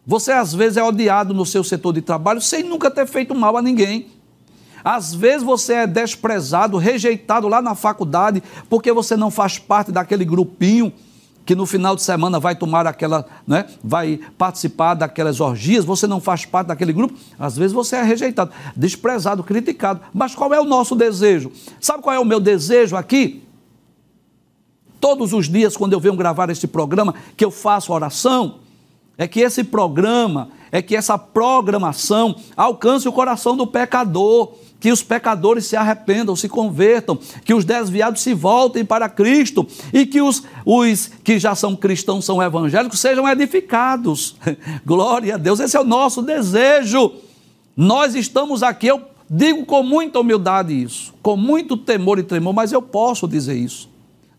Você 0.07 0.33
às 0.33 0.55
vezes 0.55 0.77
é 0.77 0.83
odiado 0.83 1.35
no 1.35 1.45
seu 1.45 1.63
setor 1.63 1.93
de 1.93 2.01
trabalho 2.01 2.41
sem 2.41 2.63
nunca 2.63 2.91
ter 2.91 3.07
feito 3.07 3.35
mal 3.35 3.57
a 3.57 3.63
ninguém. 3.63 4.07
Às 4.83 5.15
vezes 5.15 5.43
você 5.43 5.75
é 5.75 5.87
desprezado, 5.87 6.79
rejeitado 6.79 7.47
lá 7.47 7.61
na 7.61 7.75
faculdade, 7.75 8.43
porque 8.69 8.93
você 8.93 9.17
não 9.17 9.31
faz 9.31 9.59
parte 9.59 9.93
daquele 9.93 10.25
grupinho 10.25 10.93
que 11.45 11.55
no 11.55 11.67
final 11.67 11.97
de 11.97 12.03
semana 12.03 12.39
vai 12.39 12.55
tomar 12.55 12.87
aquela, 12.87 13.27
né, 13.47 13.67
vai 13.83 14.21
participar 14.39 14.95
daquelas 14.95 15.41
orgias, 15.41 15.85
você 15.85 16.07
não 16.07 16.21
faz 16.21 16.45
parte 16.45 16.69
daquele 16.69 16.93
grupo, 16.93 17.15
às 17.39 17.57
vezes 17.57 17.73
você 17.73 17.97
é 17.97 18.03
rejeitado, 18.03 18.53
desprezado, 18.77 19.43
criticado. 19.43 20.01
Mas 20.15 20.35
qual 20.35 20.55
é 20.55 20.61
o 20.61 20.65
nosso 20.65 20.95
desejo? 20.95 21.51
Sabe 21.81 22.03
qual 22.03 22.15
é 22.15 22.19
o 22.19 22.25
meu 22.25 22.41
desejo 22.41 22.97
aqui? 22.97 23.43
Todos 25.01 25.33
os 25.33 25.49
dias, 25.49 25.77
quando 25.77 25.95
eu 25.95 26.01
venho 26.01 26.15
gravar 26.15 26.51
este 26.51 26.69
programa, 26.69 27.15
que 27.37 27.45
eu 27.45 27.51
faço 27.51 27.93
oração, 27.93 28.57
é 29.17 29.27
que 29.27 29.41
esse 29.41 29.65
programa, 29.65 30.49
é 30.71 30.81
que 30.81 30.95
essa 30.95 31.19
programação 31.19 32.37
alcance 32.57 33.09
o 33.09 33.13
coração 33.13 33.57
do 33.57 33.67
pecador, 33.67 34.53
que 34.79 34.91
os 34.91 35.03
pecadores 35.03 35.67
se 35.67 35.77
arrependam, 35.77 36.35
se 36.35 36.49
convertam, 36.49 37.19
que 37.45 37.53
os 37.53 37.65
desviados 37.65 38.23
se 38.23 38.33
voltem 38.33 38.83
para 38.85 39.11
Cristo 39.11 39.67
e 39.93 40.07
que 40.07 40.23
os, 40.23 40.43
os 40.65 41.11
que 41.23 41.39
já 41.39 41.55
são 41.55 41.77
cristãos, 41.77 42.25
são 42.25 42.43
evangélicos, 42.43 42.99
sejam 42.99 43.29
edificados. 43.29 44.37
Glória 44.87 45.35
a 45.35 45.39
Deus, 45.39 45.61
esse 45.61 45.77
é 45.77 45.81
o 45.81 45.85
nosso 45.85 46.23
desejo. 46.23 47.13
Nós 47.77 48.15
estamos 48.15 48.63
aqui, 48.63 48.87
eu 48.87 49.03
digo 49.29 49.67
com 49.67 49.83
muita 49.83 50.19
humildade 50.19 50.73
isso, 50.73 51.13
com 51.23 51.37
muito 51.37 51.77
temor 51.77 52.19
e 52.19 52.23
tremor, 52.23 52.55
mas 52.55 52.73
eu 52.73 52.81
posso 52.81 53.29
dizer 53.29 53.55
isso 53.55 53.90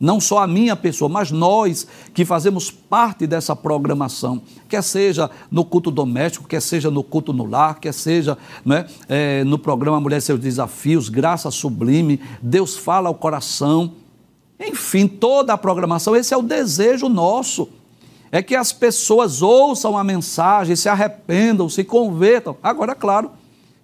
não 0.01 0.19
só 0.19 0.39
a 0.39 0.47
minha 0.47 0.75
pessoa, 0.75 1.07
mas 1.07 1.29
nós 1.29 1.87
que 2.11 2.25
fazemos 2.25 2.71
parte 2.71 3.27
dessa 3.27 3.55
programação, 3.55 4.41
quer 4.67 4.81
seja 4.81 5.29
no 5.51 5.63
culto 5.63 5.91
doméstico, 5.91 6.47
quer 6.47 6.59
seja 6.59 6.89
no 6.89 7.03
culto 7.03 7.31
no 7.31 7.45
lar, 7.45 7.79
quer 7.79 7.93
seja 7.93 8.35
né, 8.65 8.87
é, 9.07 9.43
no 9.43 9.59
programa 9.59 10.01
Mulher 10.01 10.17
e 10.17 10.21
Seus 10.21 10.39
Desafios, 10.39 11.07
Graça 11.07 11.51
Sublime, 11.51 12.19
Deus 12.41 12.75
fala 12.75 13.09
ao 13.09 13.15
coração, 13.15 13.93
enfim, 14.59 15.07
toda 15.07 15.53
a 15.53 15.57
programação, 15.57 16.15
esse 16.15 16.33
é 16.33 16.37
o 16.37 16.41
desejo 16.41 17.07
nosso. 17.07 17.69
É 18.31 18.41
que 18.41 18.55
as 18.55 18.71
pessoas 18.71 19.41
ouçam 19.41 19.97
a 19.97 20.03
mensagem, 20.03 20.75
se 20.75 20.87
arrependam, 20.87 21.67
se 21.67 21.83
convertam. 21.83 22.55
Agora, 22.63 22.95
claro, 22.95 23.29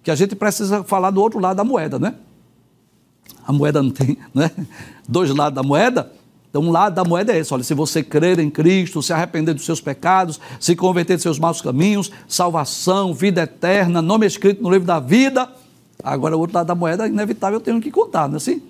que 0.02 0.10
a 0.10 0.14
gente 0.14 0.34
precisa 0.34 0.82
falar 0.82 1.10
do 1.10 1.20
outro 1.20 1.38
lado 1.38 1.58
da 1.58 1.64
moeda, 1.64 1.98
né? 1.98 2.14
A 3.48 3.52
moeda 3.52 3.82
não 3.82 3.90
tem 3.90 4.18
né? 4.34 4.50
dois 5.08 5.30
lados 5.30 5.54
da 5.54 5.62
moeda. 5.62 6.12
Então, 6.50 6.60
um 6.60 6.70
lado 6.70 6.94
da 6.94 7.02
moeda 7.02 7.32
é 7.32 7.38
esse: 7.38 7.52
olha, 7.54 7.62
se 7.62 7.72
você 7.72 8.02
crer 8.02 8.38
em 8.38 8.50
Cristo, 8.50 9.02
se 9.02 9.10
arrepender 9.10 9.54
dos 9.54 9.64
seus 9.64 9.80
pecados, 9.80 10.38
se 10.60 10.76
converter 10.76 11.14
dos 11.14 11.22
seus 11.22 11.38
maus 11.38 11.62
caminhos, 11.62 12.12
salvação, 12.28 13.14
vida 13.14 13.42
eterna, 13.42 14.02
nome 14.02 14.26
escrito 14.26 14.62
no 14.62 14.70
livro 14.70 14.86
da 14.86 15.00
vida. 15.00 15.48
Agora, 16.04 16.36
o 16.36 16.40
outro 16.40 16.56
lado 16.56 16.66
da 16.66 16.74
moeda, 16.74 17.08
inevitável, 17.08 17.56
eu 17.56 17.60
tenho 17.62 17.80
que 17.80 17.90
contar, 17.90 18.28
não 18.28 18.34
é 18.34 18.36
assim? 18.36 18.62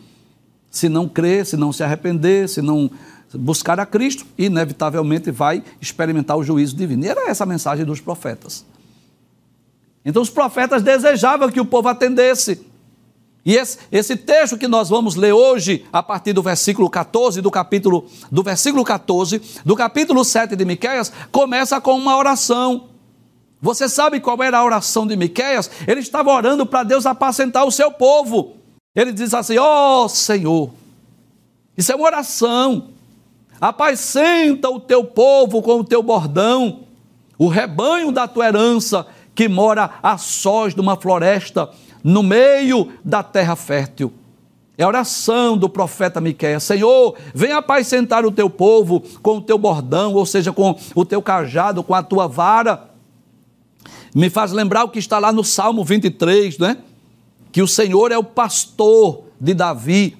Se 0.70 0.88
não 0.88 1.08
crer, 1.08 1.44
se 1.44 1.56
não 1.56 1.72
se 1.72 1.82
arrepender, 1.82 2.48
se 2.48 2.62
não 2.62 2.88
buscar 3.34 3.80
a 3.80 3.84
Cristo, 3.84 4.24
inevitavelmente 4.38 5.32
vai 5.32 5.64
experimentar 5.80 6.36
o 6.36 6.44
juízo 6.44 6.76
divino. 6.76 7.04
E 7.04 7.08
era 7.08 7.28
essa 7.28 7.42
a 7.42 7.46
mensagem 7.46 7.84
dos 7.84 8.00
profetas. 8.00 8.64
Então, 10.04 10.22
os 10.22 10.30
profetas 10.30 10.82
desejavam 10.84 11.50
que 11.50 11.60
o 11.60 11.64
povo 11.64 11.88
atendesse. 11.88 12.64
E 13.44 13.56
esse, 13.56 13.78
esse, 13.90 14.16
texto 14.16 14.58
que 14.58 14.68
nós 14.68 14.88
vamos 14.88 15.14
ler 15.14 15.32
hoje, 15.32 15.86
a 15.92 16.02
partir 16.02 16.32
do 16.32 16.42
versículo 16.42 16.90
14, 16.90 17.40
do 17.40 17.50
capítulo, 17.50 18.06
do 18.30 18.42
versículo 18.42 18.84
14, 18.84 19.40
do 19.64 19.74
capítulo 19.74 20.24
7 20.24 20.54
de 20.54 20.64
Miqueias, 20.64 21.12
começa 21.30 21.80
com 21.80 21.96
uma 21.96 22.16
oração. 22.16 22.88
Você 23.60 23.88
sabe 23.88 24.20
qual 24.20 24.42
era 24.42 24.58
a 24.58 24.64
oração 24.64 25.06
de 25.06 25.16
Miqueias? 25.16 25.70
Ele 25.86 26.00
estava 26.00 26.30
orando 26.30 26.66
para 26.66 26.84
Deus 26.84 27.06
apacentar 27.06 27.64
o 27.64 27.72
seu 27.72 27.90
povo. 27.90 28.56
Ele 28.94 29.12
diz 29.12 29.32
assim: 29.32 29.58
Ó 29.58 30.04
oh, 30.04 30.08
Senhor, 30.08 30.70
isso 31.76 31.90
é 31.92 31.94
uma 31.94 32.06
oração. 32.06 32.88
Apacenta 33.60 34.68
o 34.68 34.78
teu 34.78 35.04
povo 35.04 35.62
com 35.62 35.80
o 35.80 35.84
teu 35.84 36.02
bordão, 36.02 36.80
o 37.36 37.48
rebanho 37.48 38.12
da 38.12 38.28
tua 38.28 38.46
herança 38.46 39.06
que 39.34 39.48
mora 39.48 39.90
a 40.02 40.18
sós 40.18 40.74
de 40.74 40.80
uma 40.80 40.96
floresta 40.96 41.70
no 42.08 42.22
meio 42.22 42.90
da 43.04 43.22
terra 43.22 43.54
fértil. 43.54 44.10
É 44.78 44.82
a 44.82 44.88
oração 44.88 45.58
do 45.58 45.68
profeta 45.68 46.20
Miqueias. 46.20 46.62
Senhor, 46.62 47.14
vem 47.34 47.52
apacentar 47.52 48.24
o 48.24 48.32
teu 48.32 48.48
povo 48.48 49.02
com 49.22 49.36
o 49.36 49.42
teu 49.42 49.58
bordão, 49.58 50.14
ou 50.14 50.24
seja, 50.24 50.50
com 50.50 50.78
o 50.94 51.04
teu 51.04 51.20
cajado, 51.20 51.82
com 51.82 51.94
a 51.94 52.02
tua 52.02 52.26
vara. 52.26 52.88
Me 54.14 54.30
faz 54.30 54.52
lembrar 54.52 54.84
o 54.84 54.88
que 54.88 54.98
está 54.98 55.18
lá 55.18 55.32
no 55.32 55.44
Salmo 55.44 55.84
23, 55.84 56.58
né? 56.58 56.78
Que 57.52 57.60
o 57.60 57.68
Senhor 57.68 58.10
é 58.10 58.16
o 58.16 58.24
pastor 58.24 59.24
de 59.38 59.52
Davi. 59.52 60.16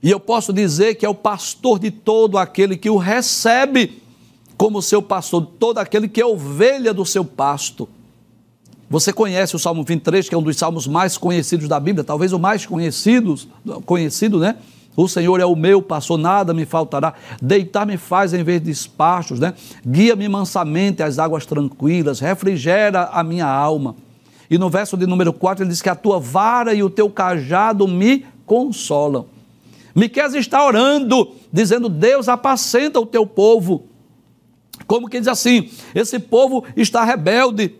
E 0.00 0.10
eu 0.10 0.20
posso 0.20 0.52
dizer 0.52 0.94
que 0.94 1.04
é 1.04 1.08
o 1.08 1.14
pastor 1.14 1.80
de 1.80 1.90
todo 1.90 2.38
aquele 2.38 2.76
que 2.76 2.90
o 2.90 2.96
recebe 2.96 4.00
como 4.56 4.80
seu 4.80 5.02
pastor, 5.02 5.44
todo 5.58 5.78
aquele 5.78 6.06
que 6.06 6.20
é 6.20 6.26
ovelha 6.26 6.94
do 6.94 7.04
seu 7.04 7.24
pasto. 7.24 7.88
Você 8.90 9.12
conhece 9.12 9.54
o 9.54 9.58
Salmo 9.58 9.84
23, 9.84 10.28
que 10.28 10.34
é 10.34 10.38
um 10.38 10.42
dos 10.42 10.56
salmos 10.56 10.86
mais 10.86 11.18
conhecidos 11.18 11.68
da 11.68 11.78
Bíblia, 11.78 12.02
talvez 12.02 12.32
o 12.32 12.38
mais 12.38 12.64
conhecido, 12.64 13.34
conhecido, 13.84 14.38
né? 14.38 14.56
O 14.96 15.06
Senhor 15.06 15.38
é 15.40 15.44
o 15.44 15.54
meu 15.54 15.80
pastor, 15.80 16.18
nada 16.18 16.52
me 16.52 16.64
faltará. 16.64 17.14
Deitar-me 17.40 17.96
faz 17.96 18.34
em 18.34 18.42
vez 18.42 18.60
de 18.62 18.70
espachos, 18.70 19.38
né? 19.38 19.54
Guia-me 19.86 20.28
mansamente 20.28 21.02
às 21.02 21.18
águas 21.18 21.46
tranquilas, 21.46 22.18
refrigera 22.18 23.04
a 23.12 23.22
minha 23.22 23.46
alma. 23.46 23.94
E 24.50 24.58
no 24.58 24.70
verso 24.70 24.96
de 24.96 25.06
número 25.06 25.32
4 25.32 25.62
ele 25.62 25.70
diz 25.70 25.82
que 25.82 25.88
a 25.88 25.94
tua 25.94 26.18
vara 26.18 26.74
e 26.74 26.82
o 26.82 26.90
teu 26.90 27.08
cajado 27.10 27.86
me 27.86 28.26
consolam. 28.44 29.26
Miqueias 29.94 30.34
está 30.34 30.64
orando, 30.66 31.32
dizendo: 31.52 31.88
Deus 31.88 32.28
apacenta 32.28 32.98
o 32.98 33.06
teu 33.06 33.26
povo 33.26 33.84
Como 34.86 35.08
que 35.08 35.18
diz 35.18 35.28
assim: 35.28 35.70
esse 35.94 36.18
povo 36.18 36.64
está 36.76 37.04
rebelde, 37.04 37.74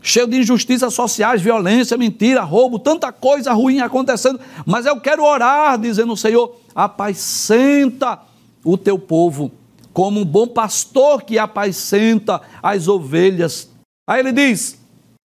cheio 0.00 0.26
de 0.26 0.38
injustiças 0.38 0.94
sociais, 0.94 1.42
violência, 1.42 1.96
mentira, 1.96 2.42
roubo, 2.42 2.78
tanta 2.78 3.12
coisa 3.12 3.52
ruim 3.52 3.80
acontecendo, 3.80 4.40
mas 4.64 4.86
eu 4.86 5.00
quero 5.00 5.24
orar, 5.24 5.78
dizendo 5.78 6.16
Senhor, 6.16 6.56
apacenta 6.74 8.20
o 8.64 8.76
teu 8.76 8.98
povo, 8.98 9.50
como 9.92 10.20
um 10.20 10.24
bom 10.24 10.46
pastor 10.46 11.22
que 11.22 11.38
apacenta 11.38 12.40
as 12.62 12.88
ovelhas. 12.88 13.68
Aí 14.06 14.20
ele 14.20 14.32
diz: 14.32 14.78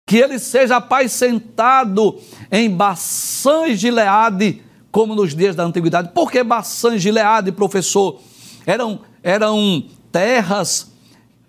que 0.07 0.15
ele 0.15 0.39
seja 0.39 0.77
apacentado 0.77 2.17
em 2.49 2.69
Baçã 2.69 3.67
e 3.67 3.75
Gileade, 3.75 4.63
como 4.89 5.13
nos 5.13 5.35
dias 5.35 5.53
da 5.53 5.63
antiguidade. 5.63 6.11
Por 6.13 6.31
que 6.31 6.41
Baçã 6.41 6.95
e 6.95 6.99
Gileade, 6.99 7.51
professor? 7.51 8.21
Eram, 8.65 9.01
eram 9.21 9.83
terras 10.09 10.93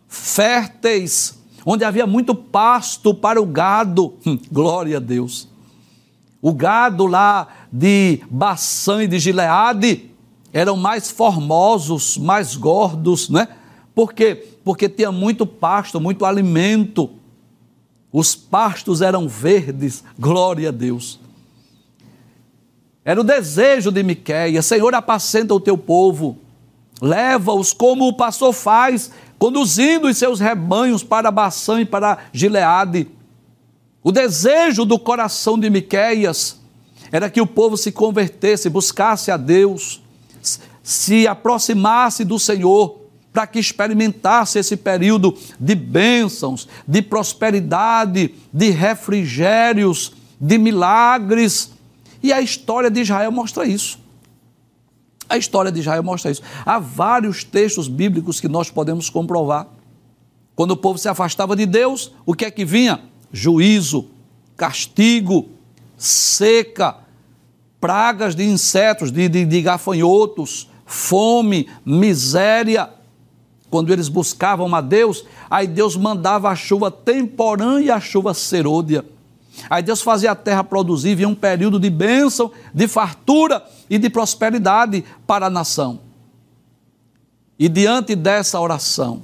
férteis, 0.09 1.38
onde 1.71 1.85
havia 1.85 2.07
muito 2.07 2.35
pasto 2.35 3.13
para 3.13 3.43
o 3.43 3.45
gado. 3.45 4.15
Hum, 4.27 4.39
glória 4.51 4.97
a 4.97 5.01
Deus. 5.01 5.47
O 6.41 6.55
gado 6.55 7.07
lá 7.07 7.47
de 7.71 8.21
Baçã 8.31 9.03
e 9.03 9.07
de 9.07 9.19
Gileade 9.19 10.11
eram 10.51 10.79
mais 10.79 11.11
formosos, 11.11 12.17
mais 12.17 12.57
gordos, 12.57 13.29
né? 13.29 13.49
Por 13.95 14.15
quê? 14.15 14.47
Porque 14.65 14.89
tinha 14.89 15.13
muito 15.13 15.45
pasto, 15.45 16.01
muito 16.01 16.25
alimento. 16.25 17.11
Os 18.11 18.35
pastos 18.35 19.03
eram 19.03 19.29
verdes, 19.29 20.03
glória 20.19 20.71
a 20.71 20.73
Deus. 20.73 21.21
Era 23.05 23.21
o 23.21 23.25
desejo 23.25 23.93
de 23.93 24.03
Miquéia, 24.03 24.63
Senhor, 24.63 24.95
apacenta 24.95 25.53
o 25.53 25.61
teu 25.61 25.77
povo, 25.77 26.39
leva-os 26.99 27.75
como 27.75 28.09
o 28.09 28.15
pastor 28.15 28.55
faz 28.55 29.11
conduzindo 29.39 30.09
os 30.09 30.17
seus 30.17 30.41
rebanhos 30.41 31.03
para 31.03 31.31
Baçã 31.31 31.81
e 31.81 31.85
para 31.85 32.19
Gileade. 32.33 33.09
O 34.03 34.11
desejo 34.11 34.85
do 34.85 34.99
coração 34.99 35.59
de 35.59 35.71
Miqueias 35.71 36.59
era 37.11 37.31
que 37.31 37.41
o 37.41 37.47
povo 37.47 37.77
se 37.77 37.93
convertesse, 37.93 38.69
buscasse 38.69 39.31
a 39.31 39.37
Deus, 39.37 40.03
se 40.83 41.27
aproximasse 41.27 42.25
do 42.25 42.39
Senhor, 42.39 42.99
para 43.33 43.47
que 43.47 43.59
experimentasse 43.59 44.59
esse 44.59 44.77
período 44.77 45.37
de 45.61 45.75
bênçãos, 45.75 46.67
de 46.87 47.03
prosperidade, 47.03 48.35
de 48.53 48.71
refrigérios, 48.71 50.13
de 50.41 50.59
milagres. 50.59 51.71
E 52.23 52.33
a 52.33 52.41
história 52.41 52.91
de 52.91 53.01
Israel 53.03 53.31
mostra 53.31 53.65
isso. 53.67 53.99
A 55.29 55.37
história 55.37 55.71
de 55.71 55.81
Israel 55.81 56.03
mostra 56.03 56.31
isso. 56.31 56.43
Há 56.65 56.79
vários 56.79 57.45
textos 57.45 57.87
bíblicos 57.87 58.41
que 58.41 58.49
nós 58.49 58.71
podemos 58.71 59.11
comprovar. 59.11 59.69
Quando 60.55 60.73
o 60.73 60.77
povo 60.77 60.99
se 60.99 61.09
afastava 61.09 61.55
de 61.55 61.67
Deus, 61.67 62.13
o 62.25 62.35
que 62.35 62.45
é 62.45 62.51
que 62.51 62.65
vinha? 62.65 63.03
Juízo, 63.31 64.09
castigo, 64.57 65.51
seca, 65.97 66.97
pragas 67.81 68.35
de 68.35 68.45
insetos, 68.45 69.13
de, 69.13 69.29
de, 69.29 69.45
de 69.45 69.63
gafanhotos, 69.63 70.69
fome, 70.87 71.69
miséria. 71.85 72.91
Quando 73.71 73.93
eles 73.93 74.09
buscavam 74.09 74.75
a 74.75 74.81
Deus, 74.81 75.25
aí 75.51 75.67
Deus 75.67 75.95
mandava 75.95 76.49
a 76.49 76.57
chuva 76.57 76.91
temporã 76.91 77.81
e 77.81 77.91
a 77.91 78.01
chuva 78.01 78.33
serôdia. 78.33 79.05
Aí 79.69 79.83
Deus 79.83 80.01
fazia 80.01 80.33
a 80.33 80.35
terra 80.35 80.63
produzir, 80.63 81.15
vinha 81.15 81.29
um 81.29 81.35
período 81.35 81.79
de 81.79 81.91
bênção, 81.91 82.51
de 82.73 82.87
fartura 82.89 83.65
e 83.89 83.99
de 83.99 84.09
prosperidade 84.11 85.05
para 85.27 85.47
a 85.47 85.51
nação. 85.51 86.01
E 87.59 87.69
diante 87.69 88.15
dessa 88.15 88.61
oração, 88.61 89.23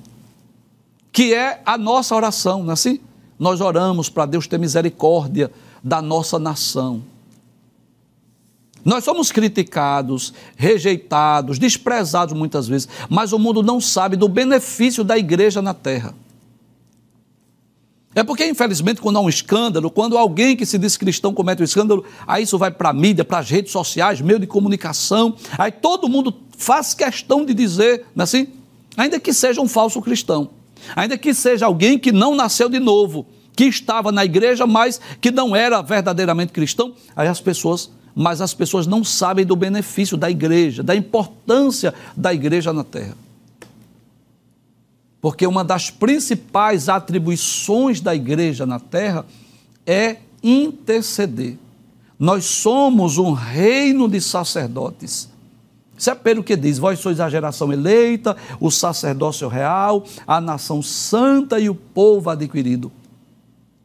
que 1.12 1.32
é 1.32 1.62
a 1.64 1.78
nossa 1.78 2.14
oração, 2.14 2.62
não 2.62 2.70
é 2.70 2.72
assim? 2.72 2.98
Nós 3.38 3.60
oramos 3.60 4.08
para 4.08 4.26
Deus 4.26 4.46
ter 4.46 4.58
misericórdia 4.58 5.50
da 5.82 6.02
nossa 6.02 6.38
nação. 6.38 7.02
Nós 8.84 9.04
somos 9.04 9.32
criticados, 9.32 10.34
rejeitados, 10.56 11.58
desprezados 11.58 12.36
muitas 12.36 12.68
vezes, 12.68 12.88
mas 13.08 13.32
o 13.32 13.38
mundo 13.38 13.62
não 13.62 13.80
sabe 13.80 14.16
do 14.16 14.28
benefício 14.28 15.02
da 15.02 15.16
igreja 15.16 15.62
na 15.62 15.72
terra. 15.72 16.14
É 18.14 18.22
porque, 18.22 18.46
infelizmente, 18.46 19.00
quando 19.00 19.16
há 19.16 19.20
um 19.20 19.28
escândalo, 19.28 19.90
quando 19.90 20.16
alguém 20.16 20.56
que 20.56 20.64
se 20.64 20.78
diz 20.78 20.96
cristão 20.96 21.34
comete 21.34 21.62
um 21.62 21.64
escândalo, 21.64 22.04
aí 22.26 22.44
isso 22.44 22.56
vai 22.56 22.70
para 22.70 22.90
a 22.90 22.92
mídia, 22.92 23.24
para 23.24 23.38
as 23.38 23.50
redes 23.50 23.72
sociais, 23.72 24.20
meio 24.20 24.38
de 24.38 24.46
comunicação, 24.46 25.34
aí 25.58 25.72
todo 25.72 26.08
mundo 26.08 26.34
faz 26.56 26.94
questão 26.94 27.44
de 27.44 27.52
dizer, 27.52 28.06
não 28.14 28.22
é 28.22 28.24
assim? 28.24 28.48
Ainda 28.96 29.18
que 29.18 29.32
seja 29.32 29.60
um 29.60 29.66
falso 29.66 30.00
cristão, 30.00 30.50
ainda 30.94 31.18
que 31.18 31.34
seja 31.34 31.66
alguém 31.66 31.98
que 31.98 32.12
não 32.12 32.36
nasceu 32.36 32.68
de 32.68 32.78
novo, 32.78 33.26
que 33.56 33.64
estava 33.64 34.12
na 34.12 34.24
igreja, 34.24 34.66
mas 34.66 35.00
que 35.20 35.32
não 35.32 35.54
era 35.54 35.82
verdadeiramente 35.82 36.52
cristão, 36.52 36.94
aí 37.16 37.26
as 37.26 37.40
pessoas, 37.40 37.90
mas 38.14 38.40
as 38.40 38.54
pessoas 38.54 38.86
não 38.86 39.02
sabem 39.02 39.44
do 39.44 39.56
benefício 39.56 40.16
da 40.16 40.30
igreja, 40.30 40.84
da 40.84 40.94
importância 40.94 41.92
da 42.16 42.32
igreja 42.32 42.72
na 42.72 42.84
terra. 42.84 43.23
Porque 45.24 45.46
uma 45.46 45.64
das 45.64 45.88
principais 45.88 46.86
atribuições 46.86 47.98
da 47.98 48.14
igreja 48.14 48.66
na 48.66 48.78
terra 48.78 49.24
é 49.86 50.18
interceder. 50.42 51.56
Nós 52.18 52.44
somos 52.44 53.16
um 53.16 53.32
reino 53.32 54.06
de 54.06 54.20
sacerdotes. 54.20 55.30
Isso 55.96 56.10
é 56.10 56.14
pelo 56.14 56.44
que 56.44 56.54
diz: 56.54 56.76
Vós 56.76 56.98
sois 56.98 57.20
a 57.20 57.30
geração 57.30 57.72
eleita, 57.72 58.36
o 58.60 58.70
sacerdócio 58.70 59.48
real, 59.48 60.04
a 60.26 60.42
nação 60.42 60.82
santa 60.82 61.58
e 61.58 61.70
o 61.70 61.74
povo 61.74 62.28
adquirido. 62.28 62.92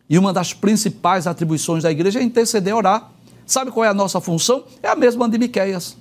E 0.10 0.20
uma 0.20 0.34
das 0.34 0.52
principais 0.52 1.26
atribuições 1.26 1.84
da 1.84 1.90
igreja 1.90 2.20
é 2.20 2.24
interceder, 2.24 2.76
orar. 2.76 3.12
Sabe 3.46 3.72
qual 3.72 3.86
é 3.86 3.88
a 3.88 3.94
nossa 3.94 4.20
função? 4.20 4.66
É 4.84 4.90
a 4.90 4.96
mesma 4.96 5.30
de 5.30 5.38
Miqueias. 5.38 5.96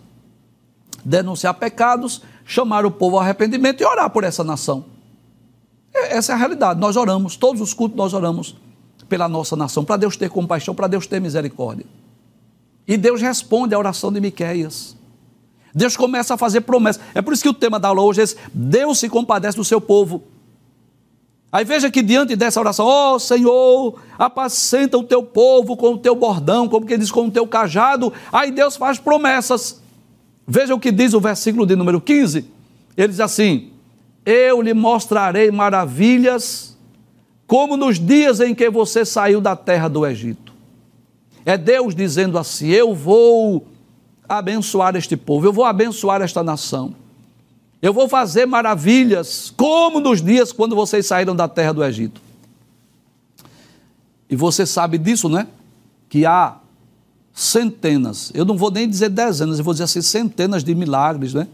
Denunciar 1.05 1.55
pecados, 1.55 2.22
chamar 2.44 2.85
o 2.85 2.90
povo 2.90 3.18
ao 3.18 3.22
arrependimento 3.22 3.81
e 3.81 3.87
orar 3.87 4.11
por 4.11 4.24
essa 4.24 4.42
nação. 4.42 4.97
É, 5.98 6.16
essa 6.16 6.32
é 6.32 6.34
a 6.34 6.38
realidade. 6.38 6.78
Nós 6.80 6.96
oramos, 6.96 7.37
todos 7.37 7.61
os 7.61 7.74
cultos 7.74 7.96
nós 7.96 8.14
oramos 8.14 8.56
pela 9.08 9.28
nossa 9.28 9.56
nação, 9.56 9.84
para 9.84 9.96
Deus 9.96 10.16
ter 10.16 10.28
compaixão, 10.28 10.74
para 10.74 10.87
Deus 10.87 11.06
ter 11.06 11.20
misericórdia. 11.20 11.87
E 12.87 12.96
Deus 12.96 13.20
responde 13.20 13.74
à 13.74 13.78
oração 13.78 14.12
de 14.12 14.20
Miqueias. 14.20 14.96
Deus 15.74 15.96
começa 15.96 16.34
a 16.34 16.37
fazer 16.38 16.62
promessas. 16.62 17.02
É 17.14 17.22
por 17.22 17.32
isso 17.32 17.42
que 17.42 17.48
o 17.48 17.54
tema 17.54 17.78
da 17.78 17.88
aula 17.88 18.02
hoje 18.02 18.20
é 18.20 18.24
esse, 18.24 18.37
Deus 18.52 18.98
se 18.98 19.08
compadece 19.08 19.56
do 19.56 19.64
seu 19.64 19.80
povo. 19.80 20.22
Aí 21.50 21.64
veja 21.64 21.90
que 21.90 22.02
diante 22.02 22.37
dessa 22.37 22.61
oração, 22.61 22.84
ó 22.84 23.14
oh, 23.14 23.18
Senhor, 23.18 23.98
apacenta 24.18 24.98
o 24.98 25.02
teu 25.02 25.22
povo 25.22 25.76
com 25.76 25.94
o 25.94 25.98
teu 25.98 26.14
bordão, 26.14 26.68
como 26.68 26.84
que 26.84 26.96
diz, 26.98 27.11
com 27.11 27.26
o 27.26 27.30
teu 27.30 27.46
cajado. 27.46 28.12
Aí 28.30 28.50
Deus 28.50 28.76
faz 28.76 28.98
promessas. 28.98 29.80
Veja 30.46 30.74
o 30.74 30.80
que 30.80 30.92
diz 30.92 31.14
o 31.14 31.20
versículo 31.20 31.66
de 31.66 31.74
número 31.74 32.00
15. 32.02 32.44
Ele 32.96 33.08
diz 33.08 33.20
assim: 33.20 33.70
eu 34.31 34.61
lhe 34.61 34.75
mostrarei 34.75 35.51
maravilhas, 35.51 36.77
como 37.47 37.79
nos 37.79 37.99
dias 37.99 38.41
em 38.41 38.55
que 38.55 38.69
você 38.69 39.03
saiu 39.03 39.41
da 39.41 39.57
terra 39.57 39.88
do 39.88 40.07
Egito. 40.07 40.53
É 41.47 41.57
Deus 41.57 41.95
dizendo 41.95 42.37
assim: 42.37 42.69
Eu 42.69 42.95
vou 42.95 43.67
abençoar 44.29 44.95
este 44.97 45.17
povo, 45.17 45.47
eu 45.47 45.53
vou 45.53 45.64
abençoar 45.64 46.21
esta 46.21 46.43
nação. 46.43 46.95
Eu 47.81 47.95
vou 47.95 48.07
fazer 48.07 48.45
maravilhas, 48.45 49.51
como 49.57 49.99
nos 49.99 50.21
dias 50.21 50.53
quando 50.53 50.77
vocês 50.77 51.07
saíram 51.07 51.35
da 51.35 51.49
terra 51.49 51.73
do 51.73 51.83
Egito. 51.83 52.21
E 54.29 54.37
você 54.37 54.67
sabe 54.67 54.99
disso, 54.99 55.27
né? 55.31 55.47
Que 56.07 56.27
há 56.27 56.57
centenas, 57.33 58.31
eu 58.35 58.45
não 58.45 58.59
vou 58.59 58.71
nem 58.71 58.87
dizer 58.87 59.09
dezenas, 59.09 59.59
eu 59.59 59.64
vou 59.64 59.73
dizer 59.73 59.85
assim, 59.85 60.03
centenas 60.03 60.62
de 60.62 60.75
milagres, 60.75 61.33
né? 61.33 61.47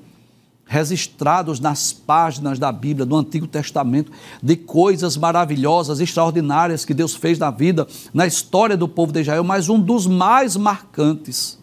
Registrados 0.67 1.61
nas 1.61 1.93
páginas 1.93 2.59
da 2.59 2.73
Bíblia, 2.73 3.05
do 3.05 3.17
Antigo 3.17 3.47
Testamento, 3.47 4.11
de 4.43 4.57
coisas 4.57 5.17
maravilhosas, 5.17 6.01
extraordinárias 6.01 6.85
que 6.85 6.95
Deus 6.95 7.15
fez 7.15 7.39
na 7.39 7.51
vida, 7.51 7.87
na 8.13 8.27
história 8.27 8.77
do 8.77 8.89
povo 8.89 9.13
de 9.13 9.21
Israel, 9.21 9.45
mas 9.45 9.69
um 9.69 9.79
dos 9.79 10.07
mais 10.07 10.57
marcantes, 10.57 11.59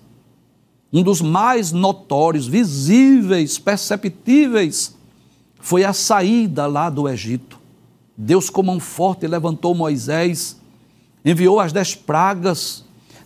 um 0.94 1.02
dos 1.02 1.22
mais 1.22 1.72
notórios, 1.72 2.48
visíveis, 2.48 3.58
perceptíveis, 3.58 4.96
foi 5.60 5.84
a 5.84 5.94
saída 5.94 6.68
lá 6.68 6.90
do 6.90 7.08
Egito. 7.08 7.60
Deus, 8.18 8.50
com 8.50 8.62
mão 8.62 8.80
forte, 8.80 9.26
levantou 9.26 9.74
Moisés, 9.74 10.60
enviou 11.24 11.60
as 11.60 11.72
dez 11.72 11.96
pragas, 11.96 12.84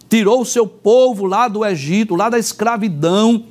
tirou 0.08 0.42
o 0.42 0.46
seu 0.46 0.68
povo 0.68 1.26
lá 1.26 1.48
do 1.48 1.66
Egito, 1.66 2.16
lá 2.16 2.30
da 2.30 2.38
escravidão, 2.38 3.46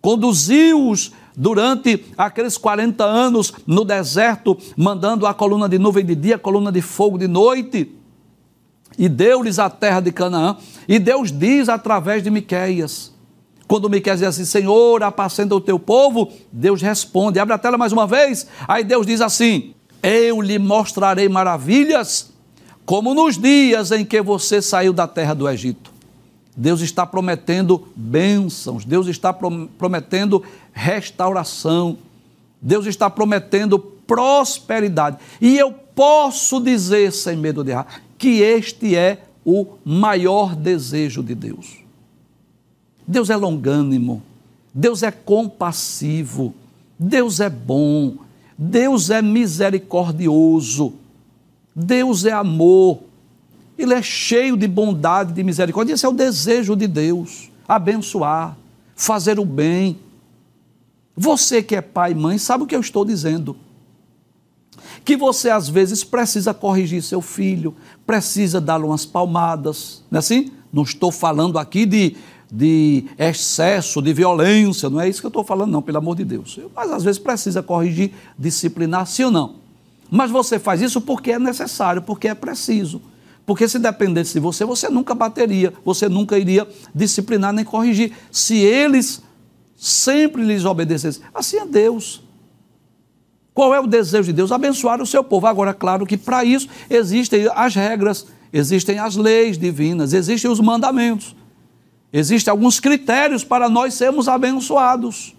conduziu-os 0.00 1.12
durante 1.36 2.02
aqueles 2.16 2.56
40 2.56 3.04
anos 3.04 3.52
no 3.66 3.84
deserto, 3.84 4.56
mandando 4.76 5.26
a 5.26 5.34
coluna 5.34 5.68
de 5.68 5.78
nuvem 5.78 6.04
de 6.04 6.14
dia, 6.14 6.36
a 6.36 6.38
coluna 6.38 6.72
de 6.72 6.80
fogo 6.80 7.18
de 7.18 7.28
noite, 7.28 7.92
e 8.98 9.08
deu-lhes 9.08 9.58
a 9.58 9.68
terra 9.68 10.00
de 10.00 10.10
Canaã. 10.10 10.56
E 10.88 10.98
Deus 10.98 11.30
diz 11.30 11.68
através 11.68 12.22
de 12.22 12.30
Miqueias, 12.30 13.12
quando 13.68 13.90
Miqueias 13.90 14.20
diz 14.20 14.28
assim, 14.28 14.44
Senhor, 14.44 15.02
apacenta 15.02 15.54
o 15.54 15.60
teu 15.60 15.78
povo, 15.78 16.32
Deus 16.50 16.80
responde, 16.80 17.38
abre 17.38 17.52
a 17.52 17.58
tela 17.58 17.76
mais 17.76 17.92
uma 17.92 18.06
vez, 18.06 18.46
aí 18.66 18.82
Deus 18.82 19.04
diz 19.04 19.20
assim, 19.20 19.74
Eu 20.02 20.40
lhe 20.40 20.58
mostrarei 20.58 21.28
maravilhas, 21.28 22.32
como 22.86 23.12
nos 23.12 23.36
dias 23.36 23.90
em 23.90 24.04
que 24.04 24.22
você 24.22 24.62
saiu 24.62 24.92
da 24.92 25.08
terra 25.08 25.34
do 25.34 25.48
Egito. 25.48 25.95
Deus 26.56 26.80
está 26.80 27.04
prometendo 27.04 27.86
bênçãos, 27.94 28.84
Deus 28.84 29.06
está 29.08 29.32
prometendo 29.32 30.42
restauração, 30.72 31.98
Deus 32.60 32.86
está 32.86 33.10
prometendo 33.10 33.78
prosperidade. 33.78 35.18
E 35.40 35.58
eu 35.58 35.70
posso 35.72 36.58
dizer, 36.60 37.12
sem 37.12 37.36
medo 37.36 37.62
de 37.62 37.72
errar, 37.72 38.00
que 38.16 38.40
este 38.40 38.96
é 38.96 39.24
o 39.44 39.66
maior 39.84 40.56
desejo 40.56 41.22
de 41.22 41.34
Deus. 41.34 41.76
Deus 43.06 43.28
é 43.28 43.36
longânimo, 43.36 44.22
Deus 44.74 45.02
é 45.02 45.10
compassivo, 45.10 46.54
Deus 46.98 47.38
é 47.38 47.50
bom, 47.50 48.16
Deus 48.56 49.10
é 49.10 49.20
misericordioso, 49.20 50.94
Deus 51.74 52.24
é 52.24 52.32
amor, 52.32 53.00
Ele 53.78 53.94
é 53.94 54.02
cheio 54.02 54.56
de 54.56 54.66
bondade 54.66 55.32
de 55.32 55.42
misericórdia. 55.42 55.94
Esse 55.94 56.06
é 56.06 56.08
o 56.08 56.12
desejo 56.12 56.74
de 56.74 56.86
Deus: 56.86 57.50
abençoar, 57.66 58.56
fazer 58.94 59.38
o 59.38 59.44
bem. 59.44 59.98
Você 61.16 61.62
que 61.62 61.74
é 61.74 61.80
pai 61.80 62.12
e 62.12 62.14
mãe, 62.14 62.38
sabe 62.38 62.64
o 62.64 62.66
que 62.66 62.76
eu 62.76 62.80
estou 62.80 63.04
dizendo? 63.04 63.56
Que 65.04 65.16
você 65.16 65.50
às 65.50 65.68
vezes 65.68 66.04
precisa 66.04 66.52
corrigir 66.52 67.02
seu 67.02 67.22
filho, 67.22 67.74
precisa 68.06 68.60
dar 68.60 68.82
umas 68.82 69.06
palmadas, 69.06 70.02
não 70.10 70.18
é 70.18 70.20
assim? 70.20 70.52
Não 70.72 70.82
estou 70.82 71.10
falando 71.10 71.58
aqui 71.58 71.86
de 71.86 72.16
de 72.50 73.04
excesso, 73.18 74.00
de 74.00 74.12
violência, 74.12 74.88
não 74.88 75.00
é 75.00 75.08
isso 75.08 75.20
que 75.20 75.26
eu 75.26 75.30
estou 75.30 75.44
falando, 75.44 75.72
não, 75.72 75.82
pelo 75.82 75.98
amor 75.98 76.16
de 76.16 76.24
Deus. 76.24 76.58
Mas 76.74 76.90
às 76.90 77.02
vezes 77.02 77.18
precisa 77.18 77.62
corrigir, 77.62 78.12
disciplinar, 78.38 79.06
sim 79.06 79.24
ou 79.24 79.30
não. 79.30 79.56
Mas 80.10 80.30
você 80.30 80.58
faz 80.58 80.80
isso 80.80 81.00
porque 81.00 81.32
é 81.32 81.38
necessário, 81.38 82.02
porque 82.02 82.28
é 82.28 82.34
preciso. 82.34 83.02
Porque 83.46 83.68
se 83.68 83.78
dependesse 83.78 84.34
de 84.34 84.40
você, 84.40 84.64
você 84.64 84.88
nunca 84.88 85.14
bateria, 85.14 85.72
você 85.84 86.08
nunca 86.08 86.36
iria 86.36 86.66
disciplinar 86.92 87.52
nem 87.52 87.64
corrigir. 87.64 88.12
Se 88.30 88.56
eles 88.56 89.22
sempre 89.76 90.42
lhes 90.42 90.64
obedecessem, 90.64 91.22
assim 91.32 91.58
é 91.58 91.64
Deus. 91.64 92.22
Qual 93.54 93.72
é 93.72 93.80
o 93.80 93.86
desejo 93.86 94.24
de 94.24 94.32
Deus? 94.32 94.50
Abençoar 94.50 95.00
o 95.00 95.06
seu 95.06 95.22
povo. 95.22 95.46
Agora, 95.46 95.72
claro 95.72 96.04
que 96.04 96.16
para 96.16 96.44
isso 96.44 96.68
existem 96.90 97.48
as 97.54 97.74
regras, 97.74 98.26
existem 98.52 98.98
as 98.98 99.14
leis 99.14 99.56
divinas, 99.56 100.12
existem 100.12 100.50
os 100.50 100.58
mandamentos. 100.58 101.34
Existem 102.12 102.50
alguns 102.50 102.80
critérios 102.80 103.44
para 103.44 103.68
nós 103.68 103.94
sermos 103.94 104.26
abençoados. 104.26 105.34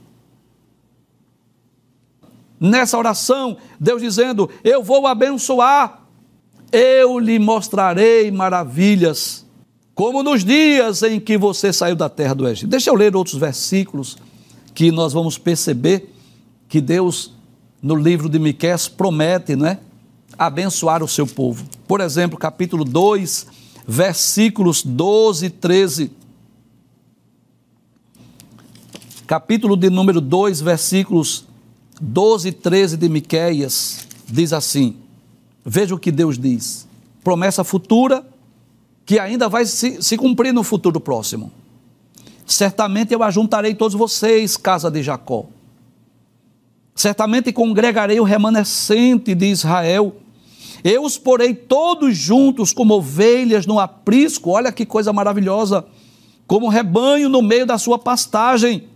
Nessa 2.60 2.98
oração, 2.98 3.58
Deus 3.80 4.02
dizendo: 4.02 4.50
Eu 4.64 4.82
vou 4.82 5.06
abençoar, 5.06 6.07
eu 6.72 7.20
lhe 7.20 7.40
mostrarei 7.40 8.32
maravilhas, 8.32 9.46
como 9.96 10.22
nos 10.22 10.44
dias 10.44 11.02
em 11.04 11.20
que 11.20 11.38
você 11.38 11.74
saiu 11.74 11.96
da 11.96 12.10
terra 12.10 12.34
do 12.34 12.48
Egito. 12.48 12.68
Deixa 12.68 12.90
eu 12.90 12.96
ler 12.96 13.16
outros 13.16 13.38
versículos 13.38 14.18
que 14.74 14.92
nós 14.92 15.14
vamos 15.14 15.38
perceber 15.38 16.14
que 16.70 16.80
Deus, 16.80 17.34
no 17.82 17.96
livro 17.96 18.30
de 18.30 18.38
Miqués, 18.38 18.88
promete, 18.88 19.56
não 19.56 19.68
é? 19.68 19.80
Abençoar 20.38 21.04
o 21.04 21.08
seu 21.08 21.26
povo. 21.26 21.66
Por 21.88 22.00
exemplo, 22.00 22.38
capítulo 22.38 22.86
2, 22.86 23.48
versículos 23.88 24.84
12 24.84 25.46
e 25.48 25.50
13 25.50 26.12
capítulo 29.28 29.76
de 29.76 29.90
número 29.90 30.22
2, 30.22 30.62
versículos 30.62 31.44
12 32.00 32.48
e 32.48 32.52
13 32.54 32.96
de 32.96 33.10
Miqueias, 33.10 34.08
diz 34.26 34.54
assim: 34.54 34.96
Veja 35.70 35.94
o 35.94 36.00
que 36.00 36.14
Deus 36.14 36.40
diz. 36.40 36.88
Promessa 37.22 37.62
futura 37.62 38.26
que 39.06 39.20
ainda 39.20 39.50
vai 39.50 39.66
se, 39.66 40.02
se 40.02 40.16
cumprir 40.16 40.54
no 40.54 40.64
futuro 40.64 40.98
próximo. 40.98 41.52
Certamente 42.46 43.14
eu 43.14 43.22
ajuntarei 43.22 43.76
todos 43.76 43.94
vocês, 43.94 44.56
casa 44.56 44.90
de 44.90 45.04
Jacó. 45.04 45.46
Certamente 46.96 47.52
congregarei 47.52 48.18
o 48.18 48.24
remanescente 48.24 49.36
de 49.36 49.48
Israel. 49.48 50.16
Eu 50.86 51.04
os 51.04 51.18
porei 51.18 51.54
todos 51.54 52.16
juntos 52.16 52.72
como 52.72 52.94
ovelhas 52.94 53.66
no 53.66 53.78
aprisco. 53.78 54.52
Olha 54.52 54.72
que 54.72 54.86
coisa 54.86 55.12
maravilhosa! 55.12 55.86
Como 56.48 56.70
rebanho 56.70 57.28
no 57.28 57.42
meio 57.42 57.66
da 57.66 57.78
sua 57.78 58.00
pastagem 58.00 58.88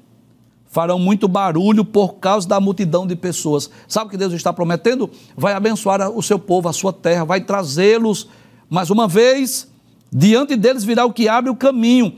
farão 0.71 0.97
muito 0.97 1.27
barulho 1.27 1.84
por 1.84 2.15
causa 2.15 2.47
da 2.47 2.60
multidão 2.60 3.05
de 3.05 3.15
pessoas. 3.15 3.69
Sabe 3.88 4.07
o 4.07 4.10
que 4.10 4.17
Deus 4.17 4.34
está 4.34 4.51
prometendo? 4.53 5.10
Vai 5.36 5.53
abençoar 5.53 6.10
o 6.10 6.23
seu 6.23 6.39
povo, 6.39 6.69
a 6.69 6.73
sua 6.73 6.93
terra, 6.93 7.25
vai 7.25 7.41
trazê-los 7.41 8.27
mais 8.69 8.89
uma 8.89 9.07
vez. 9.07 9.67
Diante 10.12 10.55
deles 10.55 10.84
virá 10.84 11.05
o 11.05 11.13
que 11.13 11.27
abre 11.27 11.51
o 11.51 11.55
caminho. 11.55 12.13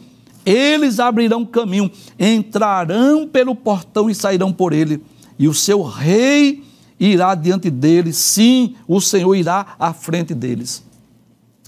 Eles 0.45 0.99
abrirão 0.99 1.45
caminho, 1.45 1.89
entrarão 2.19 3.27
pelo 3.27 3.55
portão 3.55 4.09
e 4.09 4.15
sairão 4.15 4.53
por 4.53 4.71
ele. 4.71 5.01
E 5.39 5.47
o 5.47 5.53
seu 5.53 5.81
rei 5.81 6.63
irá 6.99 7.33
diante 7.33 7.71
deles. 7.71 8.17
Sim, 8.17 8.75
o 8.87 9.01
Senhor 9.01 9.33
irá 9.35 9.75
à 9.79 9.93
frente 9.93 10.33
deles. 10.33 10.83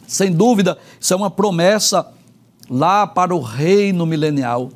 Sem 0.07 0.31
dúvida, 0.31 0.77
isso 0.99 1.13
é 1.13 1.17
uma 1.17 1.31
promessa 1.31 2.07
lá 2.69 3.07
para 3.07 3.35
o 3.35 3.41
reino 3.41 4.05
milenial. 4.05 4.69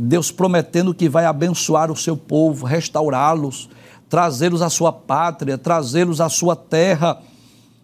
Deus 0.00 0.30
prometendo 0.30 0.94
que 0.94 1.08
vai 1.08 1.24
abençoar 1.24 1.90
o 1.90 1.96
seu 1.96 2.16
povo, 2.16 2.64
restaurá-los, 2.64 3.68
trazê-los 4.08 4.62
à 4.62 4.70
sua 4.70 4.92
pátria, 4.92 5.58
trazê-los 5.58 6.20
à 6.20 6.28
sua 6.28 6.54
terra. 6.54 7.20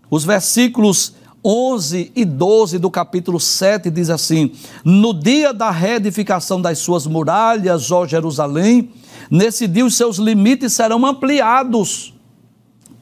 Os 0.08 0.24
versículos 0.24 1.14
11 1.44 2.12
e 2.14 2.24
12 2.24 2.78
do 2.78 2.88
capítulo 2.88 3.40
7 3.40 3.90
diz 3.90 4.10
assim: 4.10 4.52
No 4.84 5.12
dia 5.12 5.52
da 5.52 5.72
reedificação 5.72 6.62
das 6.62 6.78
suas 6.78 7.04
muralhas, 7.04 7.90
ó 7.90 8.06
Jerusalém, 8.06 8.90
nesse 9.28 9.66
dia 9.66 9.84
os 9.84 9.96
seus 9.96 10.18
limites 10.18 10.72
serão 10.72 11.04
ampliados. 11.04 12.14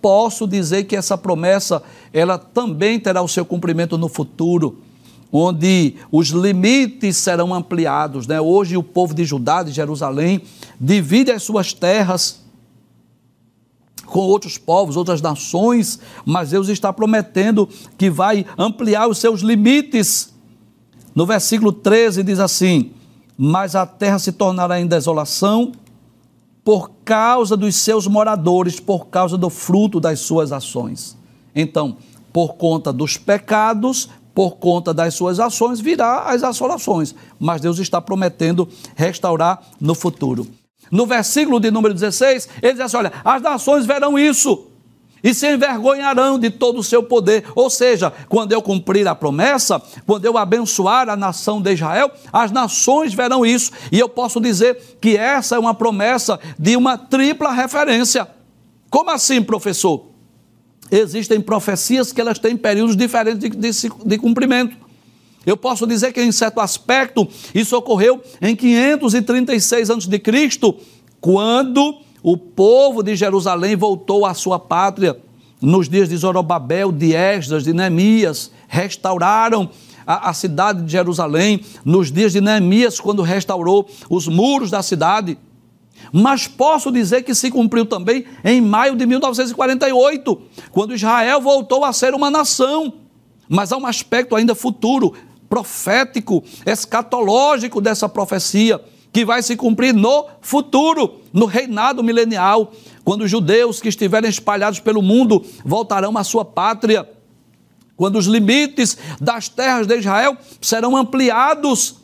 Posso 0.00 0.48
dizer 0.48 0.84
que 0.84 0.96
essa 0.96 1.18
promessa, 1.18 1.82
ela 2.14 2.38
também 2.38 2.98
terá 2.98 3.20
o 3.20 3.28
seu 3.28 3.44
cumprimento 3.44 3.98
no 3.98 4.08
futuro 4.08 4.78
onde 5.32 5.96
os 6.12 6.28
limites 6.28 7.16
serão 7.16 7.54
ampliados. 7.54 8.26
Né? 8.26 8.38
Hoje 8.38 8.76
o 8.76 8.82
povo 8.82 9.14
de 9.14 9.24
Judá, 9.24 9.62
de 9.62 9.72
Jerusalém, 9.72 10.42
divide 10.78 11.30
as 11.30 11.42
suas 11.42 11.72
terras 11.72 12.42
com 14.04 14.20
outros 14.20 14.58
povos, 14.58 14.94
outras 14.94 15.22
nações, 15.22 15.98
mas 16.26 16.50
Deus 16.50 16.68
está 16.68 16.92
prometendo 16.92 17.66
que 17.96 18.10
vai 18.10 18.44
ampliar 18.58 19.08
os 19.08 19.16
seus 19.16 19.40
limites. 19.40 20.34
No 21.14 21.24
versículo 21.24 21.72
13 21.72 22.22
diz 22.22 22.38
assim: 22.38 22.90
Mas 23.38 23.74
a 23.74 23.86
terra 23.86 24.18
se 24.18 24.32
tornará 24.32 24.78
em 24.78 24.86
desolação 24.86 25.72
por 26.62 26.90
causa 27.04 27.56
dos 27.56 27.74
seus 27.76 28.06
moradores, 28.06 28.78
por 28.78 29.06
causa 29.06 29.38
do 29.38 29.48
fruto 29.48 29.98
das 29.98 30.20
suas 30.20 30.52
ações. 30.52 31.16
Então, 31.54 31.96
por 32.32 32.54
conta 32.54 32.92
dos 32.92 33.16
pecados, 33.16 34.08
por 34.34 34.56
conta 34.56 34.94
das 34.94 35.14
suas 35.14 35.38
ações, 35.38 35.80
virá 35.80 36.24
as 36.24 36.42
assolações. 36.42 37.14
Mas 37.38 37.60
Deus 37.60 37.78
está 37.78 38.00
prometendo 38.00 38.68
restaurar 38.94 39.62
no 39.80 39.94
futuro. 39.94 40.46
No 40.90 41.06
versículo 41.06 41.58
de 41.58 41.70
número 41.70 41.94
16, 41.94 42.48
ele 42.60 42.72
diz 42.72 42.82
assim: 42.82 42.96
olha, 42.96 43.12
as 43.24 43.40
nações 43.40 43.86
verão 43.86 44.18
isso 44.18 44.66
e 45.22 45.32
se 45.32 45.50
envergonharão 45.52 46.38
de 46.38 46.50
todo 46.50 46.80
o 46.80 46.82
seu 46.82 47.02
poder. 47.02 47.44
Ou 47.54 47.70
seja, 47.70 48.12
quando 48.28 48.52
eu 48.52 48.60
cumprir 48.60 49.06
a 49.06 49.14
promessa, 49.14 49.80
quando 50.04 50.24
eu 50.24 50.36
abençoar 50.36 51.08
a 51.08 51.16
nação 51.16 51.62
de 51.62 51.72
Israel, 51.72 52.10
as 52.32 52.50
nações 52.50 53.14
verão 53.14 53.46
isso. 53.46 53.70
E 53.90 53.98
eu 53.98 54.08
posso 54.08 54.40
dizer 54.40 54.98
que 55.00 55.16
essa 55.16 55.56
é 55.56 55.58
uma 55.58 55.74
promessa 55.74 56.40
de 56.58 56.76
uma 56.76 56.98
tripla 56.98 57.52
referência. 57.52 58.28
Como 58.90 59.10
assim, 59.10 59.42
professor? 59.42 60.11
Existem 60.92 61.40
profecias 61.40 62.12
que 62.12 62.20
elas 62.20 62.38
têm 62.38 62.56
períodos 62.56 62.94
diferentes 62.94 63.38
de, 63.38 63.48
de, 63.48 63.92
de 64.04 64.18
cumprimento. 64.18 64.76
Eu 65.44 65.56
posso 65.56 65.86
dizer 65.86 66.12
que, 66.12 66.22
em 66.22 66.30
certo 66.30 66.60
aspecto, 66.60 67.26
isso 67.54 67.76
ocorreu 67.76 68.20
em 68.40 68.54
536 68.54 69.90
a.C., 69.90 70.22
quando 71.20 71.98
o 72.22 72.36
povo 72.36 73.02
de 73.02 73.16
Jerusalém 73.16 73.74
voltou 73.74 74.24
à 74.24 74.34
sua 74.34 74.58
pátria, 74.58 75.16
nos 75.60 75.88
dias 75.88 76.08
de 76.08 76.16
Zorobabel, 76.16 76.90
de 76.90 77.14
Esdras, 77.14 77.64
de 77.64 77.72
Neemias, 77.72 78.50
restauraram 78.68 79.70
a, 80.06 80.30
a 80.30 80.34
cidade 80.34 80.82
de 80.82 80.90
Jerusalém, 80.90 81.60
nos 81.84 82.10
dias 82.10 82.32
de 82.32 82.40
Neemias, 82.40 82.98
quando 83.00 83.22
restaurou 83.22 83.88
os 84.10 84.26
muros 84.26 84.70
da 84.70 84.82
cidade 84.82 85.38
mas 86.12 86.46
posso 86.46 86.90
dizer 86.90 87.22
que 87.22 87.34
se 87.34 87.50
cumpriu 87.50 87.84
também 87.84 88.24
em 88.44 88.60
maio 88.60 88.96
de 88.96 89.06
1948, 89.06 90.42
quando 90.70 90.94
Israel 90.94 91.40
voltou 91.40 91.84
a 91.84 91.92
ser 91.92 92.14
uma 92.14 92.30
nação. 92.30 92.94
Mas 93.48 93.72
há 93.72 93.76
um 93.76 93.86
aspecto 93.86 94.34
ainda 94.34 94.54
futuro, 94.54 95.12
profético, 95.48 96.42
escatológico 96.64 97.80
dessa 97.80 98.08
profecia, 98.08 98.80
que 99.12 99.24
vai 99.24 99.42
se 99.42 99.54
cumprir 99.56 99.92
no 99.92 100.26
futuro, 100.40 101.20
no 101.32 101.44
reinado 101.44 102.02
milenial, 102.02 102.72
quando 103.04 103.22
os 103.22 103.30
judeus 103.30 103.80
que 103.80 103.88
estiverem 103.88 104.30
espalhados 104.30 104.80
pelo 104.80 105.02
mundo 105.02 105.44
voltarão 105.64 106.16
à 106.16 106.24
sua 106.24 106.44
pátria, 106.44 107.06
quando 107.96 108.16
os 108.16 108.26
limites 108.26 108.96
das 109.20 109.48
terras 109.48 109.86
de 109.86 109.98
Israel 109.98 110.36
serão 110.60 110.96
ampliados 110.96 111.96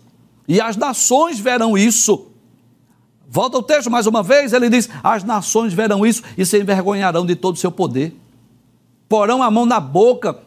e 0.47 0.61
as 0.61 0.77
nações 0.77 1.39
verão 1.39 1.77
isso. 1.77 2.28
Volta 3.29 3.59
o 3.59 3.63
texto 3.63 3.91
mais 3.91 4.07
uma 4.07 4.23
vez, 4.23 4.53
ele 4.53 4.71
diz: 4.71 4.89
As 5.03 5.23
nações 5.23 5.73
verão 5.73 6.07
isso 6.07 6.23
e 6.37 6.47
se 6.47 6.59
envergonharão 6.59 7.27
de 7.27 7.37
todo 7.37 7.55
o 7.55 7.59
seu 7.59 7.71
poder. 7.71 8.15
Porão 9.09 9.43
a 9.43 9.51
mão 9.51 9.67
na 9.67 9.81
boca, 9.81 10.39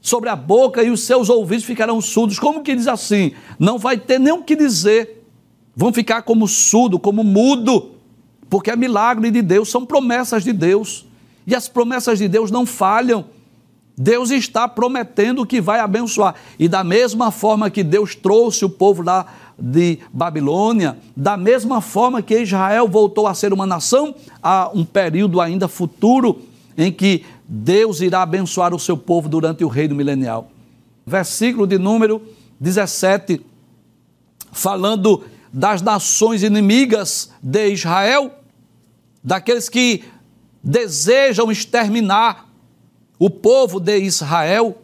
sobre 0.00 0.28
a 0.28 0.36
boca, 0.36 0.82
e 0.82 0.90
os 0.90 1.02
seus 1.02 1.28
ouvidos 1.28 1.64
ficarão 1.64 2.00
surdos. 2.00 2.38
Como 2.38 2.62
que 2.62 2.74
diz 2.74 2.88
assim? 2.88 3.32
Não 3.58 3.78
vai 3.78 3.98
ter 3.98 4.18
nem 4.18 4.32
o 4.32 4.42
que 4.42 4.56
dizer. 4.56 5.22
Vão 5.74 5.92
ficar 5.92 6.22
como 6.22 6.46
surdo, 6.48 6.98
como 6.98 7.22
mudo 7.22 7.92
porque 8.52 8.70
é 8.70 8.76
milagre 8.76 9.30
de 9.30 9.40
Deus, 9.40 9.70
são 9.70 9.86
promessas 9.86 10.44
de 10.44 10.52
Deus. 10.52 11.06
E 11.46 11.54
as 11.54 11.68
promessas 11.68 12.18
de 12.18 12.28
Deus 12.28 12.50
não 12.50 12.66
falham. 12.66 13.24
Deus 13.96 14.30
está 14.30 14.66
prometendo 14.66 15.46
que 15.46 15.60
vai 15.60 15.78
abençoar. 15.80 16.34
E 16.58 16.68
da 16.68 16.82
mesma 16.82 17.30
forma 17.30 17.70
que 17.70 17.82
Deus 17.82 18.14
trouxe 18.14 18.64
o 18.64 18.70
povo 18.70 19.02
lá 19.02 19.26
de 19.58 19.98
Babilônia, 20.12 20.98
da 21.16 21.36
mesma 21.36 21.80
forma 21.80 22.22
que 22.22 22.40
Israel 22.40 22.88
voltou 22.88 23.26
a 23.26 23.34
ser 23.34 23.52
uma 23.52 23.66
nação, 23.66 24.14
há 24.42 24.70
um 24.74 24.84
período 24.84 25.40
ainda 25.40 25.68
futuro 25.68 26.40
em 26.76 26.90
que 26.90 27.24
Deus 27.46 28.00
irá 28.00 28.22
abençoar 28.22 28.74
o 28.74 28.78
seu 28.78 28.96
povo 28.96 29.28
durante 29.28 29.62
o 29.62 29.68
reino 29.68 29.94
milenial. 29.94 30.50
Versículo 31.06 31.66
de 31.66 31.78
número 31.78 32.22
17, 32.58 33.44
falando 34.52 35.22
das 35.52 35.82
nações 35.82 36.42
inimigas 36.42 37.30
de 37.42 37.68
Israel, 37.68 38.32
daqueles 39.22 39.68
que 39.68 40.02
desejam 40.64 41.52
exterminar 41.52 42.48
o 43.22 43.30
povo 43.30 43.78
de 43.78 43.98
Israel, 43.98 44.82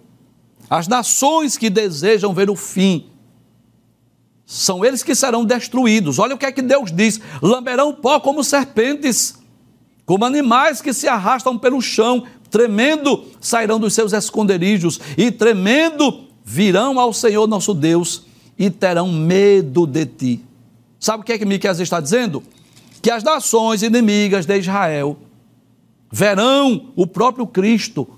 as 0.70 0.86
nações 0.86 1.56
que 1.56 1.68
desejam 1.68 2.32
ver 2.32 2.48
o 2.48 2.54
fim. 2.54 3.06
São 4.46 4.84
eles 4.84 5.02
que 5.02 5.14
serão 5.14 5.44
destruídos. 5.44 6.20
Olha 6.20 6.36
o 6.36 6.38
que 6.38 6.46
é 6.46 6.52
que 6.52 6.62
Deus 6.62 6.92
diz: 6.92 7.20
lamberão 7.42 7.92
pó 7.92 8.20
como 8.20 8.44
serpentes, 8.44 9.34
como 10.06 10.24
animais 10.24 10.80
que 10.80 10.92
se 10.92 11.08
arrastam 11.08 11.58
pelo 11.58 11.80
chão, 11.80 12.24
tremendo 12.48 13.24
sairão 13.40 13.80
dos 13.80 13.92
seus 13.92 14.12
esconderijos 14.12 15.00
e 15.16 15.30
tremendo 15.32 16.28
virão 16.44 17.00
ao 17.00 17.12
Senhor 17.12 17.46
nosso 17.48 17.74
Deus 17.74 18.22
e 18.56 18.70
terão 18.70 19.12
medo 19.12 19.86
de 19.86 20.06
ti. 20.06 20.44
Sabe 21.00 21.22
o 21.22 21.24
que 21.26 21.32
é 21.32 21.38
que 21.38 21.44
Miqueias 21.44 21.80
está 21.80 22.00
dizendo? 22.00 22.42
que 23.00 23.10
as 23.10 23.22
nações 23.22 23.82
inimigas 23.82 24.44
de 24.44 24.58
Israel 24.58 25.16
verão 26.10 26.92
o 26.96 27.06
próprio 27.06 27.46
Cristo. 27.46 28.08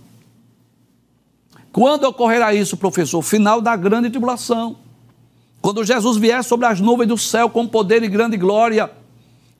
Quando 1.72 2.04
ocorrerá 2.04 2.54
isso, 2.54 2.76
professor? 2.76 3.22
Final 3.22 3.60
da 3.60 3.76
grande 3.76 4.10
tribulação. 4.10 4.76
Quando 5.60 5.84
Jesus 5.84 6.16
vier 6.16 6.42
sobre 6.42 6.66
as 6.66 6.80
nuvens 6.80 7.08
do 7.08 7.18
céu 7.18 7.48
com 7.48 7.66
poder 7.66 8.02
e 8.02 8.08
grande 8.08 8.36
glória. 8.36 8.90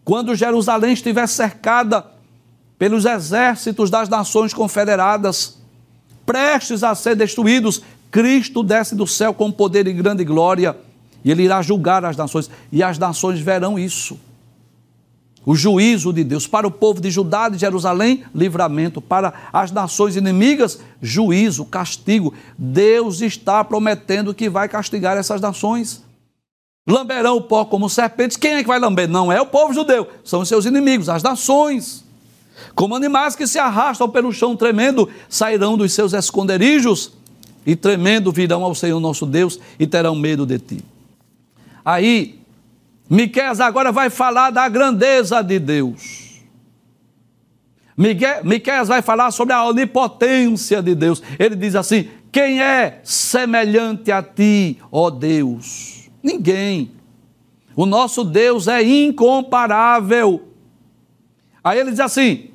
Quando 0.05 0.35
Jerusalém 0.35 0.93
estiver 0.93 1.27
cercada 1.27 2.05
pelos 2.79 3.05
exércitos 3.05 3.91
das 3.91 4.09
nações 4.09 4.55
confederadas, 4.55 5.59
prestes 6.25 6.83
a 6.83 6.95
ser 6.95 7.15
destruídos, 7.15 7.83
Cristo 8.11 8.63
desce 8.63 8.95
do 8.95 9.07
céu 9.07 9.33
com 9.33 9.53
poder 9.53 9.87
e 9.87 9.93
grande 9.93 10.25
glória. 10.25 10.77
E 11.25 11.31
ele 11.31 11.45
irá 11.45 11.61
julgar 11.63 12.05
as 12.05 12.17
nações. 12.17 12.51
E 12.73 12.83
as 12.83 12.99
nações 12.99 13.39
verão 13.39 13.79
isso 13.79 14.19
o 15.45 15.55
juízo 15.55 16.13
de 16.13 16.23
Deus. 16.23 16.47
Para 16.47 16.67
o 16.67 16.71
povo 16.71 17.01
de 17.01 17.11
Judá, 17.11 17.49
de 17.49 17.59
Jerusalém, 17.59 18.25
livramento. 18.35 19.01
Para 19.01 19.33
as 19.53 19.71
nações 19.71 20.17
inimigas, 20.17 20.81
juízo, 21.01 21.65
castigo. 21.65 22.35
Deus 22.59 23.21
está 23.21 23.65
prometendo 23.65 24.35
que 24.35 24.49
vai 24.49 24.69
castigar 24.69 25.17
essas 25.17 25.41
nações. 25.41 26.03
Lamberão 26.87 27.37
o 27.37 27.43
pó 27.43 27.65
como 27.65 27.89
serpentes. 27.89 28.37
Quem 28.37 28.55
é 28.55 28.63
que 28.63 28.69
vai 28.69 28.79
lamber? 28.79 29.09
Não 29.09 29.31
é 29.31 29.41
o 29.41 29.47
povo 29.47 29.73
judeu, 29.73 30.09
são 30.25 30.41
os 30.41 30.49
seus 30.49 30.65
inimigos, 30.65 31.09
as 31.09 31.23
nações. 31.23 32.05
Como 32.75 32.95
animais 32.95 33.37
que 33.37 33.47
se 33.47 33.59
arrastam 33.59 34.09
pelo 34.09 34.33
chão 34.33 34.57
tremendo, 34.57 35.09
sairão 35.29 35.77
dos 35.77 35.93
seus 35.93 36.13
esconderijos 36.13 37.13
e 37.65 37.77
tremendo 37.77 38.33
virão 38.33 38.65
ao 38.65 38.75
Senhor 38.75 38.99
nosso 39.01 39.27
Deus 39.27 39.59
e 39.79 39.87
terão 39.87 40.15
medo 40.15 40.47
de 40.47 40.59
ti. 40.59 40.85
Aí 41.85 42.40
Miqueias 43.11 43.59
agora 43.59 43.91
vai 43.91 44.09
falar 44.09 44.51
da 44.51 44.69
grandeza 44.69 45.43
de 45.43 45.59
Deus. 45.59 46.41
Miqueias 47.97 48.87
vai 48.87 49.03
falar 49.03 49.33
sobre 49.33 49.53
a 49.53 49.65
onipotência 49.65 50.81
de 50.81 50.95
Deus. 50.95 51.21
Ele 51.37 51.57
diz 51.57 51.75
assim: 51.75 52.09
Quem 52.31 52.63
é 52.63 53.01
semelhante 53.03 54.13
a 54.13 54.23
ti, 54.23 54.79
ó 54.93 55.11
Deus? 55.11 56.09
Ninguém. 56.23 56.93
O 57.75 57.85
nosso 57.85 58.23
Deus 58.23 58.69
é 58.69 58.81
incomparável. 58.83 60.49
Aí 61.65 61.81
ele 61.81 61.91
diz 61.91 62.01
assim: 62.01 62.51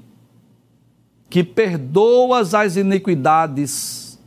que 1.30 1.44
perdoas 1.44 2.54
as 2.54 2.78
iniquidades 2.78 4.18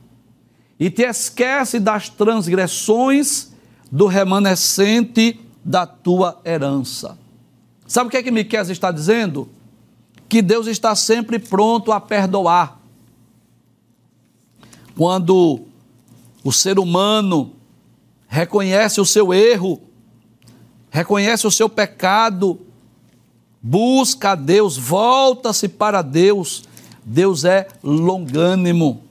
e 0.78 0.90
te 0.90 1.02
esquece 1.02 1.80
das 1.80 2.10
transgressões 2.10 3.52
do 3.90 4.06
remanescente 4.06 5.40
da 5.68 5.86
tua 5.86 6.40
herança. 6.46 7.18
Sabe 7.86 8.08
o 8.08 8.10
que 8.10 8.16
é 8.16 8.22
que 8.22 8.30
Miqueias 8.30 8.70
está 8.70 8.90
dizendo? 8.90 9.50
Que 10.26 10.40
Deus 10.40 10.66
está 10.66 10.94
sempre 10.94 11.38
pronto 11.38 11.92
a 11.92 12.00
perdoar. 12.00 12.80
Quando 14.96 15.60
o 16.42 16.50
ser 16.50 16.78
humano 16.78 17.52
reconhece 18.26 18.98
o 18.98 19.04
seu 19.04 19.34
erro, 19.34 19.78
reconhece 20.90 21.46
o 21.46 21.50
seu 21.50 21.68
pecado, 21.68 22.58
busca 23.62 24.30
a 24.30 24.34
Deus, 24.34 24.78
volta-se 24.78 25.68
para 25.68 26.00
Deus, 26.00 26.64
Deus 27.04 27.44
é 27.44 27.68
longânimo, 27.82 29.02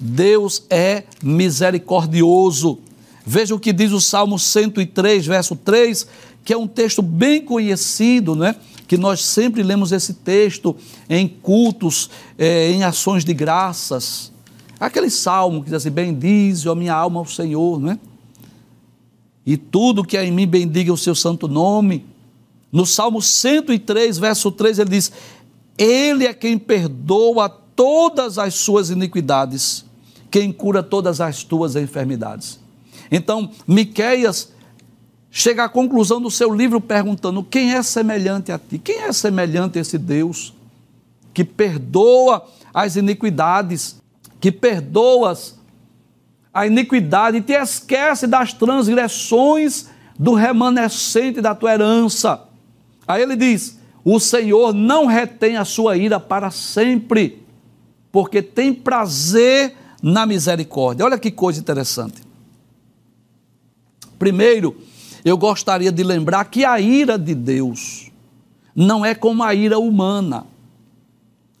Deus 0.00 0.64
é 0.70 1.04
misericordioso. 1.20 2.78
Veja 3.24 3.54
o 3.54 3.60
que 3.60 3.72
diz 3.72 3.92
o 3.92 4.00
Salmo 4.00 4.38
103, 4.38 5.26
verso 5.26 5.56
3, 5.56 6.06
que 6.44 6.52
é 6.52 6.56
um 6.56 6.66
texto 6.66 7.02
bem 7.02 7.42
conhecido, 7.42 8.34
né? 8.34 8.56
que 8.92 8.98
nós 8.98 9.22
sempre 9.22 9.62
lemos 9.62 9.90
esse 9.90 10.12
texto 10.12 10.76
em 11.08 11.26
cultos, 11.26 12.10
é, 12.36 12.70
em 12.72 12.84
ações 12.84 13.24
de 13.24 13.32
graças. 13.32 14.30
Aquele 14.78 15.08
salmo 15.08 15.60
que 15.60 15.70
diz 15.70 15.74
assim: 15.74 15.90
Bendize, 15.90 16.68
a 16.68 16.74
minha 16.74 16.92
alma, 16.92 17.20
ao 17.20 17.24
Senhor, 17.24 17.80
né? 17.80 17.98
E 19.46 19.56
tudo 19.56 20.04
que 20.04 20.14
é 20.14 20.26
em 20.26 20.30
mim 20.30 20.46
bendiga 20.46 20.92
o 20.92 20.96
seu 20.98 21.14
santo 21.14 21.48
nome. 21.48 22.04
No 22.70 22.84
Salmo 22.84 23.22
103, 23.22 24.18
verso 24.18 24.50
3, 24.50 24.80
ele 24.80 24.90
diz: 24.90 25.10
Ele 25.78 26.26
é 26.26 26.34
quem 26.34 26.58
perdoa 26.58 27.48
todas 27.48 28.36
as 28.36 28.54
suas 28.54 28.90
iniquidades, 28.90 29.86
quem 30.30 30.52
cura 30.52 30.82
todas 30.82 31.18
as 31.18 31.42
tuas 31.42 31.76
enfermidades. 31.76 32.61
Então, 33.12 33.50
Miqueias 33.68 34.50
chega 35.30 35.64
à 35.64 35.68
conclusão 35.68 36.18
do 36.18 36.30
seu 36.30 36.52
livro 36.52 36.80
perguntando: 36.80 37.44
quem 37.44 37.74
é 37.74 37.82
semelhante 37.82 38.50
a 38.50 38.58
ti? 38.58 38.78
Quem 38.78 39.02
é 39.02 39.12
semelhante 39.12 39.78
a 39.78 39.82
esse 39.82 39.98
Deus 39.98 40.54
que 41.34 41.44
perdoa 41.44 42.48
as 42.72 42.96
iniquidades, 42.96 44.00
que 44.40 44.50
perdoas 44.50 45.58
a 46.54 46.66
iniquidade 46.66 47.36
e 47.36 47.42
te 47.42 47.52
esquece 47.52 48.26
das 48.26 48.54
transgressões 48.54 49.88
do 50.18 50.32
remanescente 50.32 51.42
da 51.42 51.54
tua 51.54 51.74
herança? 51.74 52.42
Aí 53.06 53.22
ele 53.22 53.36
diz: 53.36 53.78
o 54.02 54.18
Senhor 54.18 54.72
não 54.72 55.04
retém 55.04 55.58
a 55.58 55.66
sua 55.66 55.98
ira 55.98 56.18
para 56.18 56.50
sempre, 56.50 57.44
porque 58.10 58.40
tem 58.40 58.72
prazer 58.72 59.76
na 60.02 60.24
misericórdia. 60.24 61.04
Olha 61.04 61.18
que 61.18 61.30
coisa 61.30 61.60
interessante. 61.60 62.21
Primeiro, 64.22 64.76
eu 65.24 65.36
gostaria 65.36 65.90
de 65.90 66.04
lembrar 66.04 66.44
que 66.44 66.64
a 66.64 66.78
ira 66.78 67.18
de 67.18 67.34
Deus 67.34 68.08
não 68.72 69.04
é 69.04 69.16
como 69.16 69.42
a 69.42 69.52
ira 69.52 69.80
humana. 69.80 70.46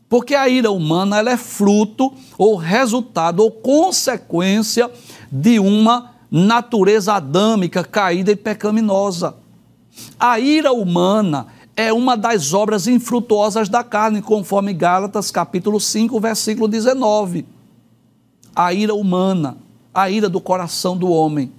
Porque 0.08 0.32
a 0.32 0.48
ira 0.48 0.70
humana 0.70 1.18
ela 1.18 1.32
é 1.32 1.36
fruto 1.36 2.12
ou 2.38 2.54
resultado 2.54 3.40
ou 3.40 3.50
consequência 3.50 4.88
de 5.28 5.58
uma 5.58 6.12
natureza 6.30 7.14
adâmica 7.14 7.82
caída 7.82 8.30
e 8.30 8.36
pecaminosa. 8.36 9.34
A 10.16 10.38
ira 10.38 10.70
humana 10.72 11.48
é 11.76 11.92
uma 11.92 12.16
das 12.16 12.54
obras 12.54 12.86
infrutuosas 12.86 13.68
da 13.68 13.82
carne, 13.82 14.22
conforme 14.22 14.72
Gálatas 14.72 15.32
capítulo 15.32 15.80
5, 15.80 16.20
versículo 16.20 16.68
19. 16.68 17.44
A 18.54 18.72
ira 18.72 18.94
humana, 18.94 19.56
a 19.92 20.08
ira 20.08 20.28
do 20.28 20.40
coração 20.40 20.96
do 20.96 21.10
homem 21.10 21.50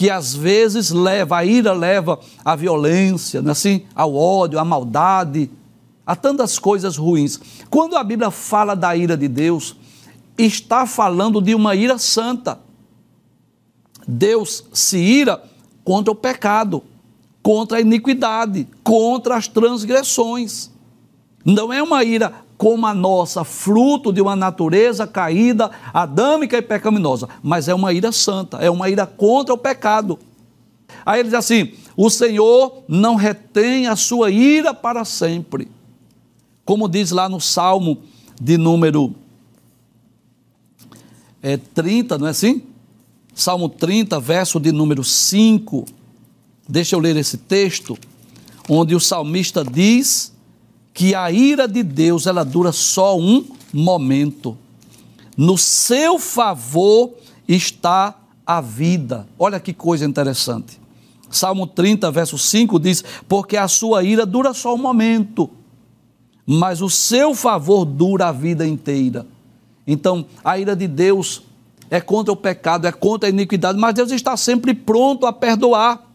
que 0.00 0.08
às 0.08 0.34
vezes 0.34 0.90
leva, 0.92 1.36
a 1.36 1.44
ira 1.44 1.74
leva 1.74 2.18
à 2.42 2.56
violência, 2.56 3.42
é 3.46 3.50
assim, 3.50 3.82
ao 3.94 4.14
ódio, 4.14 4.58
à 4.58 4.64
maldade, 4.64 5.50
há 6.06 6.16
tantas 6.16 6.58
coisas 6.58 6.96
ruins. 6.96 7.38
Quando 7.68 7.98
a 7.98 8.02
Bíblia 8.02 8.30
fala 8.30 8.74
da 8.74 8.96
ira 8.96 9.14
de 9.14 9.28
Deus, 9.28 9.76
está 10.38 10.86
falando 10.86 11.42
de 11.42 11.54
uma 11.54 11.74
ira 11.74 11.98
santa. 11.98 12.58
Deus 14.08 14.64
se 14.72 14.96
ira 14.96 15.44
contra 15.84 16.10
o 16.10 16.16
pecado, 16.16 16.82
contra 17.42 17.76
a 17.76 17.82
iniquidade, 17.82 18.66
contra 18.82 19.36
as 19.36 19.48
transgressões. 19.48 20.70
Não 21.44 21.70
é 21.70 21.82
uma 21.82 22.02
ira 22.04 22.36
como 22.60 22.86
a 22.86 22.92
nossa, 22.92 23.42
fruto 23.42 24.12
de 24.12 24.20
uma 24.20 24.36
natureza 24.36 25.06
caída, 25.06 25.70
adâmica 25.94 26.58
e 26.58 26.60
pecaminosa, 26.60 27.26
mas 27.42 27.68
é 27.68 27.74
uma 27.74 27.90
ira 27.90 28.12
santa, 28.12 28.58
é 28.58 28.68
uma 28.68 28.90
ira 28.90 29.06
contra 29.06 29.54
o 29.54 29.56
pecado. 29.56 30.18
Aí 31.06 31.20
ele 31.20 31.30
diz 31.30 31.38
assim: 31.38 31.72
o 31.96 32.10
Senhor 32.10 32.82
não 32.86 33.14
retém 33.14 33.86
a 33.86 33.96
sua 33.96 34.30
ira 34.30 34.74
para 34.74 35.06
sempre. 35.06 35.68
Como 36.62 36.86
diz 36.86 37.12
lá 37.12 37.30
no 37.30 37.40
Salmo 37.40 38.02
de 38.38 38.58
número 38.58 39.14
é, 41.42 41.56
30, 41.56 42.18
não 42.18 42.26
é 42.26 42.30
assim? 42.30 42.62
Salmo 43.34 43.70
30, 43.70 44.20
verso 44.20 44.60
de 44.60 44.70
número 44.70 45.02
5. 45.02 45.86
Deixa 46.68 46.94
eu 46.94 47.00
ler 47.00 47.16
esse 47.16 47.38
texto, 47.38 47.96
onde 48.68 48.94
o 48.94 49.00
salmista 49.00 49.64
diz 49.64 50.38
que 50.92 51.14
a 51.14 51.30
ira 51.30 51.66
de 51.66 51.82
Deus 51.82 52.26
ela 52.26 52.44
dura 52.44 52.72
só 52.72 53.18
um 53.18 53.44
momento. 53.72 54.56
No 55.36 55.56
seu 55.56 56.18
favor 56.18 57.12
está 57.48 58.16
a 58.46 58.60
vida. 58.60 59.26
Olha 59.38 59.60
que 59.60 59.72
coisa 59.72 60.04
interessante. 60.04 60.80
Salmo 61.30 61.66
30, 61.66 62.10
verso 62.10 62.36
5 62.36 62.80
diz: 62.80 63.04
Porque 63.28 63.56
a 63.56 63.68
sua 63.68 64.02
ira 64.02 64.26
dura 64.26 64.52
só 64.52 64.74
um 64.74 64.78
momento, 64.78 65.48
mas 66.44 66.82
o 66.82 66.90
seu 66.90 67.34
favor 67.34 67.84
dura 67.84 68.28
a 68.28 68.32
vida 68.32 68.66
inteira. 68.66 69.26
Então, 69.86 70.26
a 70.44 70.58
ira 70.58 70.74
de 70.74 70.88
Deus 70.88 71.42
é 71.88 72.00
contra 72.00 72.32
o 72.32 72.36
pecado, 72.36 72.86
é 72.86 72.92
contra 72.92 73.28
a 73.28 73.30
iniquidade, 73.30 73.78
mas 73.78 73.94
Deus 73.94 74.10
está 74.10 74.36
sempre 74.36 74.74
pronto 74.74 75.26
a 75.26 75.32
perdoar. 75.32 76.09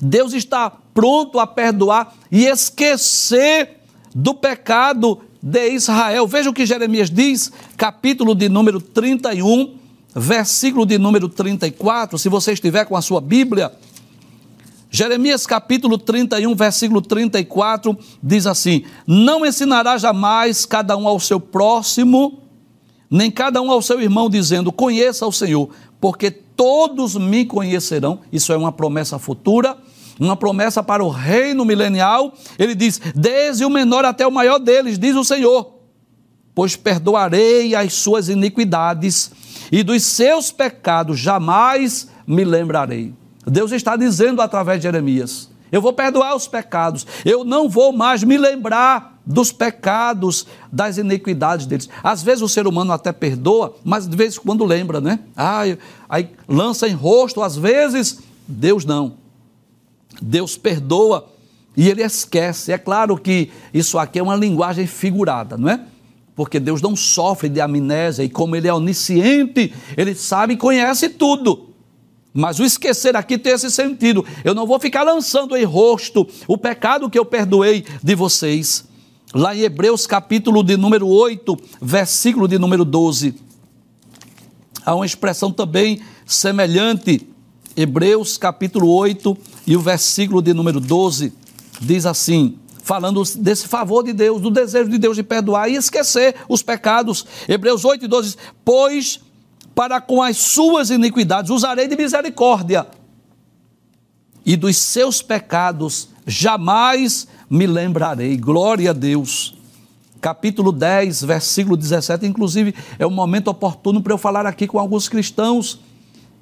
Deus 0.00 0.32
está 0.32 0.70
pronto 0.92 1.38
a 1.38 1.46
perdoar 1.46 2.14
e 2.30 2.46
esquecer 2.46 3.80
do 4.14 4.34
pecado 4.34 5.20
de 5.42 5.68
Israel. 5.70 6.26
Veja 6.26 6.50
o 6.50 6.54
que 6.54 6.66
Jeremias 6.66 7.10
diz, 7.10 7.52
capítulo 7.76 8.34
de 8.34 8.48
número 8.48 8.80
31, 8.80 9.74
versículo 10.14 10.86
de 10.86 10.98
número 10.98 11.28
34. 11.28 12.18
Se 12.18 12.28
você 12.28 12.52
estiver 12.52 12.84
com 12.86 12.96
a 12.96 13.02
sua 13.02 13.20
Bíblia, 13.20 13.72
Jeremias 14.90 15.46
capítulo 15.46 15.98
31, 15.98 16.54
versículo 16.54 17.02
34 17.02 17.98
diz 18.22 18.46
assim: 18.46 18.84
Não 19.06 19.44
ensinará 19.44 19.98
jamais 19.98 20.64
cada 20.64 20.96
um 20.96 21.06
ao 21.06 21.20
seu 21.20 21.38
próximo, 21.38 22.42
nem 23.10 23.30
cada 23.30 23.60
um 23.60 23.70
ao 23.70 23.82
seu 23.82 24.00
irmão, 24.00 24.30
dizendo: 24.30 24.72
Conheça 24.72 25.26
o 25.26 25.32
Senhor, 25.32 25.68
porque 26.00 26.30
todos 26.56 27.16
me 27.16 27.44
conhecerão. 27.44 28.20
Isso 28.32 28.52
é 28.52 28.56
uma 28.56 28.72
promessa 28.72 29.18
futura, 29.18 29.76
uma 30.18 30.36
promessa 30.36 30.82
para 30.82 31.04
o 31.04 31.10
reino 31.10 31.64
milenial. 31.64 32.32
Ele 32.58 32.74
diz: 32.74 33.00
Desde 33.14 33.64
o 33.64 33.70
menor 33.70 34.04
até 34.04 34.26
o 34.26 34.32
maior 34.32 34.58
deles, 34.58 34.98
diz 34.98 35.14
o 35.14 35.24
Senhor, 35.24 35.74
pois 36.54 36.74
perdoarei 36.74 37.74
as 37.74 37.92
suas 37.92 38.28
iniquidades 38.28 39.30
e 39.70 39.82
dos 39.82 40.02
seus 40.04 40.50
pecados 40.50 41.18
jamais 41.18 42.08
me 42.26 42.44
lembrarei. 42.44 43.14
Deus 43.46 43.70
está 43.72 43.96
dizendo 43.96 44.40
através 44.40 44.78
de 44.78 44.84
Jeremias: 44.84 45.50
eu 45.70 45.82
vou 45.82 45.92
perdoar 45.92 46.34
os 46.34 46.48
pecados, 46.48 47.06
eu 47.24 47.44
não 47.44 47.68
vou 47.68 47.92
mais 47.92 48.22
me 48.22 48.38
lembrar 48.38 49.15
dos 49.26 49.50
pecados, 49.50 50.46
das 50.70 50.96
iniquidades 50.98 51.66
deles. 51.66 51.88
Às 52.02 52.22
vezes 52.22 52.42
o 52.42 52.48
ser 52.48 52.66
humano 52.66 52.92
até 52.92 53.12
perdoa, 53.12 53.74
mas 53.82 54.06
de 54.06 54.16
vez 54.16 54.36
em 54.36 54.40
quando 54.40 54.64
lembra, 54.64 55.00
né? 55.00 55.18
Ai, 55.34 55.76
aí 56.08 56.30
lança 56.48 56.88
em 56.88 56.92
rosto, 56.92 57.42
às 57.42 57.56
vezes, 57.56 58.20
Deus 58.46 58.84
não. 58.84 59.14
Deus 60.22 60.56
perdoa 60.56 61.28
e 61.76 61.88
ele 61.88 62.02
esquece. 62.02 62.72
É 62.72 62.78
claro 62.78 63.18
que 63.18 63.50
isso 63.74 63.98
aqui 63.98 64.18
é 64.18 64.22
uma 64.22 64.36
linguagem 64.36 64.86
figurada, 64.86 65.56
não 65.56 65.68
é? 65.68 65.80
Porque 66.36 66.60
Deus 66.60 66.80
não 66.80 66.94
sofre 66.94 67.48
de 67.48 67.60
amnésia 67.60 68.22
e, 68.22 68.28
como 68.28 68.54
Ele 68.54 68.68
é 68.68 68.74
onisciente, 68.74 69.72
Ele 69.96 70.14
sabe 70.14 70.52
e 70.52 70.56
conhece 70.56 71.08
tudo. 71.08 71.70
Mas 72.32 72.58
o 72.58 72.64
esquecer 72.64 73.16
aqui 73.16 73.38
tem 73.38 73.54
esse 73.54 73.70
sentido. 73.70 74.22
Eu 74.44 74.54
não 74.54 74.66
vou 74.66 74.78
ficar 74.78 75.02
lançando 75.02 75.56
em 75.56 75.64
rosto 75.64 76.28
o 76.46 76.58
pecado 76.58 77.08
que 77.08 77.18
eu 77.18 77.24
perdoei 77.24 77.86
de 78.02 78.14
vocês. 78.14 78.84
Lá 79.34 79.54
em 79.54 79.60
Hebreus, 79.60 80.06
capítulo 80.06 80.62
de 80.62 80.76
número 80.76 81.08
8, 81.08 81.56
versículo 81.80 82.46
de 82.46 82.58
número 82.58 82.84
12. 82.84 83.34
Há 84.84 84.94
uma 84.94 85.04
expressão 85.04 85.50
também 85.50 86.00
semelhante. 86.24 87.28
Hebreus, 87.76 88.38
capítulo 88.38 88.88
8 88.88 89.36
e 89.66 89.76
o 89.76 89.80
versículo 89.80 90.40
de 90.40 90.54
número 90.54 90.80
12 90.80 91.32
diz 91.80 92.06
assim: 92.06 92.56
falando 92.86 93.20
desse 93.38 93.66
favor 93.66 94.04
de 94.04 94.12
Deus, 94.12 94.40
do 94.40 94.48
desejo 94.48 94.88
de 94.88 94.96
Deus 94.96 95.16
de 95.16 95.24
perdoar 95.24 95.68
e 95.68 95.74
esquecer 95.74 96.36
os 96.48 96.62
pecados. 96.62 97.26
Hebreus 97.48 97.84
8 97.84 98.04
e 98.04 98.08
12 98.08 98.28
diz: 98.28 98.38
Pois 98.64 99.20
para 99.74 100.00
com 100.00 100.22
as 100.22 100.36
suas 100.36 100.88
iniquidades 100.88 101.50
usarei 101.50 101.88
de 101.88 101.96
misericórdia, 101.96 102.86
e 104.44 104.56
dos 104.56 104.76
seus 104.76 105.20
pecados 105.20 106.08
jamais 106.24 107.26
me 107.48 107.66
lembrarei. 107.66 108.36
Glória 108.36 108.90
a 108.90 108.92
Deus. 108.92 109.56
Capítulo 110.20 110.72
10, 110.72 111.22
versículo 111.22 111.76
17, 111.76 112.26
inclusive 112.26 112.74
é 112.98 113.06
um 113.06 113.10
momento 113.10 113.48
oportuno 113.48 114.02
para 114.02 114.12
eu 114.12 114.18
falar 114.18 114.46
aqui 114.46 114.66
com 114.66 114.78
alguns 114.78 115.08
cristãos 115.08 115.78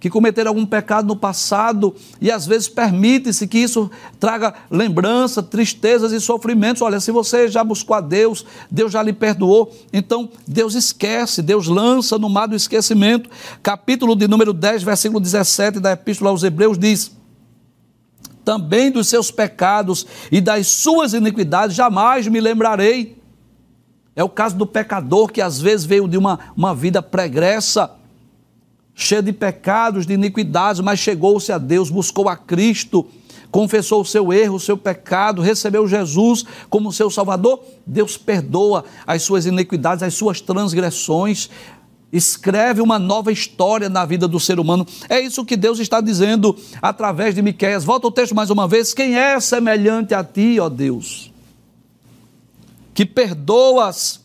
que 0.05 0.11
cometeram 0.11 0.51
algum 0.51 0.67
pecado 0.67 1.09
no 1.09 1.17
passado 1.17 1.95
e 2.21 2.31
às 2.31 2.47
vezes 2.47 2.69
permite-se 2.69 3.47
que 3.49 3.59
isso 3.59 3.91
traga 4.21 4.55
lembrança, 4.71 5.43
tristezas 5.43 6.13
e 6.13 6.21
sofrimentos. 6.21 6.83
Olha, 6.83 7.01
se 7.01 7.11
você 7.11 7.49
já 7.49 7.65
buscou 7.65 7.97
a 7.97 8.03
Deus, 8.03 8.45
Deus 8.71 8.93
já 8.93 9.03
lhe 9.03 9.15
perdoou, 9.15 9.75
então 9.93 10.29
Deus 10.47 10.75
esquece, 10.75 11.41
Deus 11.41 11.69
lança 11.69 12.19
no 12.19 12.29
mar 12.29 12.47
do 12.47 12.55
esquecimento. 12.55 13.31
Capítulo 13.63 14.15
de 14.15 14.29
número 14.29 14.53
10, 14.53 14.83
versículo 14.83 15.21
17 15.21 15.81
da 15.81 15.93
Epístola 15.93 16.31
aos 16.31 16.43
Hebreus 16.43 16.79
diz: 16.79 17.11
Também 18.45 18.91
dos 18.91 19.09
seus 19.09 19.31
pecados 19.31 20.07
e 20.31 20.41
das 20.41 20.69
suas 20.69 21.15
iniquidades 21.15 21.75
jamais 21.75 22.29
me 22.29 22.41
lembrarei. 22.41 23.17
É 24.15 24.23
o 24.23 24.29
caso 24.29 24.57
do 24.57 24.67
pecador 24.67 25.33
que 25.33 25.41
às 25.41 25.61
vezes 25.61 25.87
veio 25.87 26.07
de 26.07 26.17
uma, 26.17 26.39
uma 26.57 26.75
vida 26.75 27.03
pregressa 27.03 27.91
cheio 28.95 29.23
de 29.23 29.33
pecados, 29.33 30.07
de 30.07 30.15
iniquidades, 30.15 30.81
mas 30.81 31.01
chegou-se 31.01 31.51
a 31.51 31.59
Deus, 31.59 31.91
buscou 31.91 32.29
a 32.29 32.37
Cristo, 32.37 33.05
confessou 33.51 34.03
o 34.03 34.05
seu 34.05 34.33
erro, 34.33 34.57
o 34.57 34.61
seu 34.61 34.77
pecado, 34.77 35.43
recebeu 35.43 35.87
Jesus 35.87 36.45
como 36.71 36.93
seu 36.93 37.11
Salvador, 37.11 37.61
Deus 37.85 38.17
perdoa 38.17 38.85
as 39.07 39.23
suas 39.23 39.47
iniquidades, 39.47 40.03
as 40.03 40.15
suas 40.15 40.41
transgressões, 40.41 41.51
escreve 42.15 42.81
uma 42.81 42.97
nova 42.97 43.33
história 43.33 43.89
na 43.89 44.05
vida 44.05 44.29
do 44.29 44.39
ser 44.39 44.61
humano. 44.61 44.87
É 45.09 45.21
isso 45.21 45.45
que 45.45 45.57
Deus 45.57 45.81
está 45.81 46.01
dizendo 46.01 46.57
através 46.81 47.35
de 47.35 47.43
Miqueias. 47.43 47.85
Volta 47.85 48.07
o 48.07 48.13
texto 48.13 48.35
mais 48.35 48.51
uma 48.51 48.69
vez. 48.69 48.95
Quem 48.95 49.19
é 49.19 49.39
semelhante 49.41 50.15
a 50.15 50.23
ti, 50.23 50.59
ó 50.61 50.69
Deus? 50.69 51.33
Que 52.95 53.05
perdoas 53.05 54.21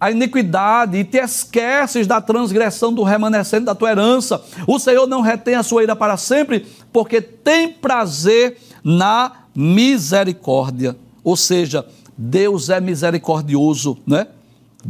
a 0.00 0.10
iniquidade 0.10 0.96
e 0.96 1.04
te 1.04 1.18
esqueces 1.18 2.06
da 2.06 2.20
transgressão 2.20 2.92
do 2.92 3.04
remanescente 3.04 3.64
da 3.64 3.74
tua 3.74 3.90
herança. 3.90 4.42
O 4.66 4.78
Senhor 4.78 5.06
não 5.06 5.20
retém 5.20 5.54
a 5.54 5.62
sua 5.62 5.84
ira 5.84 5.94
para 5.94 6.16
sempre, 6.16 6.66
porque 6.92 7.20
tem 7.20 7.72
prazer 7.72 8.58
na 8.82 9.44
misericórdia. 9.54 10.96
Ou 11.22 11.36
seja, 11.36 11.86
Deus 12.16 12.68
é 12.68 12.80
misericordioso, 12.80 13.98
né? 14.04 14.26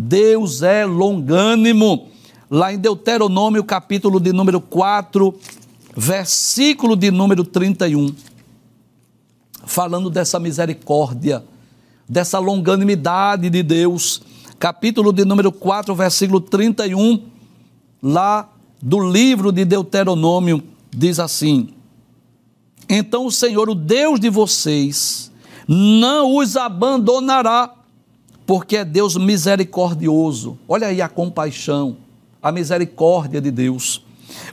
Deus 0.01 0.63
é 0.63 0.85
longânimo. 0.85 2.09
Lá 2.51 2.73
em 2.73 2.79
Deuteronômio, 2.79 3.65
capítulo 3.65 4.21
de 4.21 4.33
número 4.33 4.61
4, 4.61 5.35
versículo 5.97 6.97
de 6.97 7.11
número 7.11 7.45
31, 7.45 8.15
falando 9.67 10.09
dessa 10.09 10.39
misericórdia, 10.39 11.45
dessa 12.09 12.39
longanimidade 12.39 13.51
de 13.51 13.63
Deus 13.63 14.23
capítulo 14.59 15.13
de 15.13 15.25
número 15.25 15.53
4, 15.53 15.95
versículo 15.95 16.41
31, 16.41 17.23
lá 18.03 18.49
do 18.83 18.99
livro 18.99 19.53
de 19.53 19.65
Deuteronômio, 19.65 20.63
diz 20.91 21.21
assim: 21.21 21.69
Então 22.89 23.27
o 23.27 23.33
Senhor, 23.33 23.71
o 23.71 23.75
Deus 23.75 24.19
de 24.19 24.29
vocês, 24.29 25.31
não 25.67 26.37
os 26.37 26.57
abandonará, 26.57 27.73
porque 28.49 28.79
é 28.79 28.85
Deus 28.85 29.15
misericordioso. 29.15 30.59
Olha 30.67 30.87
aí 30.87 31.03
a 31.03 31.09
compaixão, 31.09 31.99
a 32.43 32.51
misericórdia 32.51 33.43
de 33.43 33.51
Deus. 33.51 34.03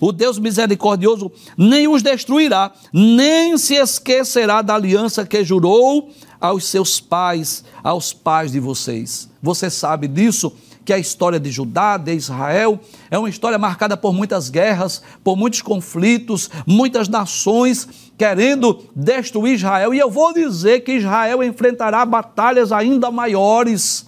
O 0.01 0.11
Deus 0.11 0.37
misericordioso 0.37 1.31
nem 1.57 1.87
os 1.87 2.03
destruirá, 2.03 2.73
nem 2.91 3.57
se 3.57 3.75
esquecerá 3.75 4.61
da 4.61 4.75
aliança 4.75 5.25
que 5.25 5.45
jurou 5.45 6.09
aos 6.41 6.65
seus 6.65 6.99
pais, 6.99 7.63
aos 7.81 8.11
pais 8.11 8.51
de 8.51 8.59
vocês. 8.59 9.29
Você 9.41 9.69
sabe 9.69 10.09
disso? 10.09 10.51
Que 10.85 10.93
a 10.93 10.99
história 10.99 11.39
de 11.39 11.51
Judá, 11.51 11.97
de 11.97 12.13
Israel, 12.13 12.79
é 13.09 13.17
uma 13.17 13.27
história 13.27 13.57
marcada 13.57 13.97
por 13.97 14.13
muitas 14.13 14.49
guerras, 14.49 15.01
por 15.23 15.35
muitos 15.35 15.63
conflitos, 15.63 16.49
muitas 16.65 17.09
nações 17.09 17.89
querendo 18.15 18.83
destruir 18.95 19.55
Israel. 19.55 19.93
E 19.93 19.99
eu 19.99 20.11
vou 20.11 20.31
dizer 20.31 20.81
que 20.81 20.93
Israel 20.93 21.43
enfrentará 21.43 22.05
batalhas 22.05 22.71
ainda 22.71 23.09
maiores. 23.09 24.05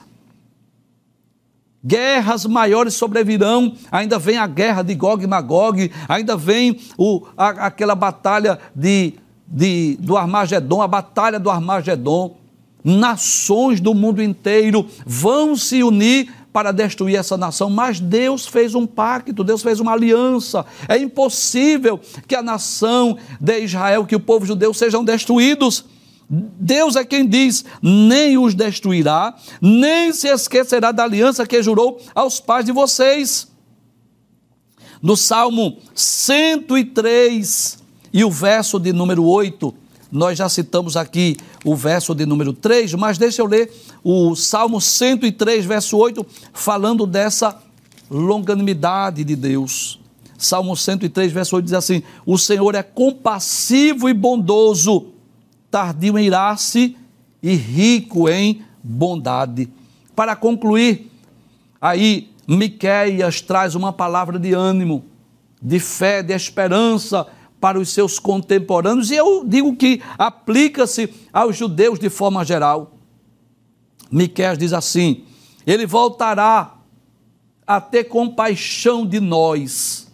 Guerras 1.83 2.45
maiores 2.45 2.93
sobrevirão, 2.93 3.73
ainda 3.91 4.19
vem 4.19 4.37
a 4.37 4.45
guerra 4.45 4.83
de 4.83 4.93
Gog 4.93 5.23
e 5.23 5.27
Magog, 5.27 5.91
ainda 6.07 6.35
vem 6.35 6.79
o, 6.97 7.23
a, 7.35 7.49
aquela 7.67 7.95
batalha 7.95 8.59
de, 8.75 9.13
de, 9.47 9.97
do 9.99 10.15
Armagedon, 10.17 10.81
a 10.81 10.87
batalha 10.87 11.39
do 11.39 11.49
Armagedon. 11.49 12.37
Nações 12.83 13.81
do 13.81 13.93
mundo 13.93 14.21
inteiro 14.21 14.87
vão 15.05 15.55
se 15.55 15.83
unir 15.83 16.31
para 16.57 16.71
destruir 16.71 17.17
essa 17.17 17.37
nação, 17.37 17.69
mas 17.69 17.99
Deus 17.99 18.47
fez 18.47 18.73
um 18.73 18.87
pacto, 18.87 19.43
Deus 19.43 19.61
fez 19.61 19.79
uma 19.79 19.93
aliança. 19.93 20.65
É 20.89 20.97
impossível 20.97 22.01
que 22.27 22.33
a 22.33 22.41
nação 22.41 23.15
de 23.39 23.59
Israel, 23.59 24.07
que 24.07 24.15
o 24.15 24.19
povo 24.19 24.43
judeu 24.43 24.73
sejam 24.73 25.05
destruídos. 25.05 25.85
Deus 26.27 26.95
é 26.95 27.05
quem 27.05 27.27
diz: 27.27 27.63
nem 27.79 28.39
os 28.39 28.55
destruirá, 28.55 29.35
nem 29.61 30.11
se 30.11 30.29
esquecerá 30.29 30.91
da 30.91 31.03
aliança 31.03 31.45
que 31.45 31.61
jurou 31.61 32.01
aos 32.15 32.39
pais 32.39 32.65
de 32.65 32.71
vocês. 32.71 33.47
No 34.99 35.15
Salmo 35.15 35.77
103 35.93 37.77
e 38.11 38.23
o 38.23 38.31
verso 38.31 38.79
de 38.79 38.91
número 38.91 39.23
8, 39.23 39.71
nós 40.11 40.37
já 40.37 40.47
citamos 40.47 40.95
aqui 40.95 41.37
o 41.65 41.75
verso 41.75 42.15
de 42.15 42.25
número 42.25 42.53
3, 42.53 42.93
mas 42.93 43.17
deixa 43.17 43.41
eu 43.41 43.45
ler 43.45 43.71
o 44.03 44.35
Salmo 44.35 44.79
103, 44.79 45.65
verso 45.65 45.97
8, 45.97 46.25
falando 46.53 47.05
dessa 47.05 47.57
longanimidade 48.09 49.23
de 49.23 49.35
Deus. 49.35 49.99
Salmo 50.37 50.75
103, 50.75 51.31
verso 51.31 51.55
8 51.55 51.65
diz 51.65 51.73
assim: 51.73 52.03
O 52.25 52.37
Senhor 52.37 52.75
é 52.75 52.83
compassivo 52.83 54.07
e 54.07 54.13
bondoso, 54.13 55.07
tardio 55.69 56.17
em 56.17 56.25
irar-se 56.25 56.95
e 57.41 57.53
rico 57.55 58.29
em 58.29 58.61
bondade. 58.81 59.67
Para 60.15 60.35
concluir, 60.35 61.11
aí 61.81 62.31
Miqueias 62.47 63.41
traz 63.41 63.75
uma 63.75 63.91
palavra 63.91 64.39
de 64.39 64.53
ânimo, 64.53 65.03
de 65.61 65.79
fé, 65.79 66.23
de 66.23 66.33
esperança 66.33 67.27
para 67.59 67.79
os 67.79 67.89
seus 67.89 68.19
contemporâneos, 68.19 69.09
e 69.09 69.15
eu 69.15 69.43
digo 69.45 69.75
que 69.75 70.01
aplica-se 70.17 71.13
aos 71.33 71.57
judeus 71.57 71.99
de 71.99 72.09
forma 72.09 72.45
geral. 72.45 72.93
Miqueias 74.11 74.57
diz 74.57 74.73
assim: 74.73 75.23
Ele 75.65 75.85
voltará 75.85 76.75
a 77.65 77.81
ter 77.81 78.05
compaixão 78.05 79.05
de 79.05 79.19
nós, 79.19 80.07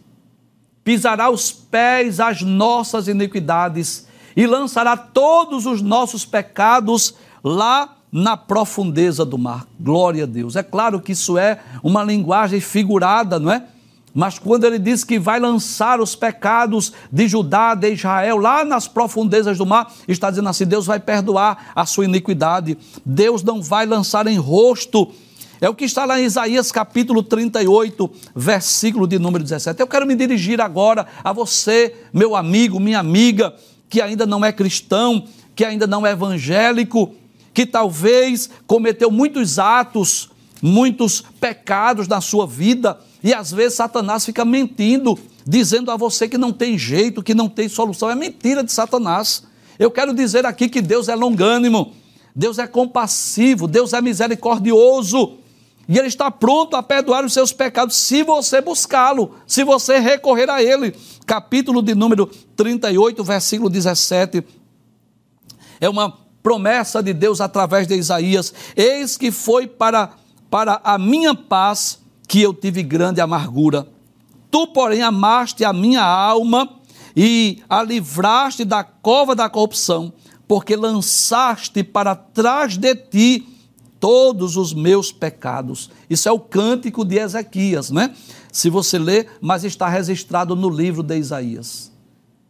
pisará 0.83 1.29
os 1.29 1.51
pés 1.51 2.19
às 2.19 2.41
nossas 2.41 3.07
iniquidades 3.07 4.07
e 4.35 4.47
lançará 4.47 4.97
todos 4.97 5.65
os 5.65 5.81
nossos 5.81 6.25
pecados 6.25 7.13
lá 7.43 7.97
na 8.11 8.37
profundeza 8.37 9.25
do 9.25 9.37
mar. 9.37 9.67
Glória 9.79 10.23
a 10.23 10.27
Deus. 10.27 10.55
É 10.55 10.63
claro 10.63 11.01
que 11.01 11.11
isso 11.11 11.37
é 11.37 11.59
uma 11.83 12.03
linguagem 12.03 12.59
figurada, 12.59 13.39
não 13.39 13.51
é? 13.51 13.67
Mas 14.13 14.37
quando 14.37 14.65
ele 14.65 14.77
diz 14.77 15.03
que 15.03 15.17
vai 15.17 15.39
lançar 15.39 15.99
os 15.99 16.15
pecados 16.15 16.93
de 17.11 17.27
Judá, 17.27 17.73
de 17.73 17.93
Israel, 17.93 18.37
lá 18.37 18.63
nas 18.63 18.87
profundezas 18.87 19.57
do 19.57 19.65
mar, 19.65 19.91
está 20.07 20.29
dizendo 20.29 20.49
assim: 20.49 20.65
Deus 20.65 20.85
vai 20.85 20.99
perdoar 20.99 21.71
a 21.75 21.85
sua 21.85 22.05
iniquidade, 22.05 22.77
Deus 23.03 23.41
não 23.41 23.61
vai 23.61 23.87
lançar 23.87 24.27
em 24.27 24.37
rosto. 24.37 25.11
É 25.59 25.67
o 25.67 25.73
que 25.73 25.85
está 25.85 26.05
lá 26.05 26.19
em 26.19 26.25
Isaías 26.25 26.71
capítulo 26.71 27.23
38, 27.23 28.11
versículo 28.35 29.07
de 29.07 29.17
número 29.17 29.43
17. 29.43 29.79
Eu 29.79 29.87
quero 29.87 30.05
me 30.05 30.13
dirigir 30.13 30.61
agora 30.61 31.07
a 31.23 31.33
você, 31.33 31.95
meu 32.13 32.35
amigo, 32.35 32.79
minha 32.79 32.99
amiga, 32.99 33.55
que 33.89 34.01
ainda 34.01 34.25
não 34.25 34.43
é 34.45 34.51
cristão, 34.51 35.25
que 35.55 35.63
ainda 35.63 35.87
não 35.87 36.05
é 36.05 36.11
evangélico, 36.11 37.15
que 37.53 37.65
talvez 37.65 38.49
cometeu 38.67 39.09
muitos 39.09 39.57
atos, 39.57 40.29
muitos 40.61 41.21
pecados 41.39 42.07
na 42.07 42.19
sua 42.19 42.45
vida 42.45 42.99
e 43.23 43.33
às 43.33 43.51
vezes 43.51 43.75
Satanás 43.75 44.25
fica 44.25 44.43
mentindo, 44.43 45.17
dizendo 45.47 45.89
a 45.89 45.95
você 45.95 46.27
que 46.27 46.37
não 46.37 46.51
tem 46.51 46.77
jeito, 46.77 47.23
que 47.23 47.33
não 47.33 47.47
tem 47.47 47.69
solução. 47.69 48.09
É 48.09 48.15
mentira 48.15 48.61
de 48.61 48.71
Satanás. 48.71 49.43
Eu 49.79 49.89
quero 49.89 50.13
dizer 50.13 50.45
aqui 50.45 50.67
que 50.67 50.81
Deus 50.81 51.07
é 51.07 51.15
longânimo, 51.15 51.93
Deus 52.35 52.59
é 52.59 52.67
compassivo, 52.67 53.65
Deus 53.65 53.93
é 53.93 54.01
misericordioso. 54.01 55.37
E 55.87 55.97
Ele 55.97 56.07
está 56.07 56.29
pronto 56.29 56.75
a 56.75 56.83
perdoar 56.83 57.23
os 57.23 57.31
seus 57.31 57.53
pecados 57.53 57.95
se 57.95 58.23
você 58.23 58.59
buscá-lo, 58.59 59.35
se 59.47 59.63
você 59.63 59.99
recorrer 59.99 60.49
a 60.49 60.61
Ele. 60.61 60.93
Capítulo 61.25 61.81
de 61.81 61.95
número 61.95 62.29
38, 62.57 63.23
versículo 63.23 63.69
17. 63.69 64.43
É 65.79 65.87
uma 65.87 66.19
promessa 66.41 67.01
de 67.01 67.13
Deus 67.13 67.39
através 67.39 67.87
de 67.87 67.95
Isaías: 67.95 68.53
Eis 68.75 69.17
que 69.17 69.31
foi 69.31 69.65
para, 69.65 70.11
para 70.49 70.81
a 70.83 70.97
minha 70.97 71.33
paz 71.33 72.02
que 72.33 72.41
eu 72.41 72.51
tive 72.51 72.81
grande 72.81 73.21
amargura. 73.21 73.87
Tu, 74.49 74.65
porém, 74.69 75.03
amaste 75.03 75.63
a 75.63 75.71
minha 75.71 76.03
alma 76.03 76.67
e 77.15 77.61
a 77.69 77.83
livraste 77.83 78.65
da 78.65 78.83
cova 78.83 79.35
da 79.35 79.47
corrupção, 79.47 80.11
porque 80.47 80.75
lançaste 80.75 81.83
para 81.83 82.15
trás 82.15 82.75
de 82.75 82.95
ti 82.95 83.47
todos 83.99 84.57
os 84.57 84.73
meus 84.73 85.11
pecados. 85.11 85.91
Isso 86.09 86.27
é 86.27 86.31
o 86.31 86.39
cântico 86.39 87.05
de 87.05 87.19
Ezequias, 87.19 87.91
né? 87.91 88.15
Se 88.51 88.67
você 88.67 88.97
ler, 88.97 89.29
mas 89.39 89.63
está 89.63 89.87
registrado 89.87 90.55
no 90.55 90.71
livro 90.71 91.03
de 91.03 91.15
Isaías. 91.15 91.91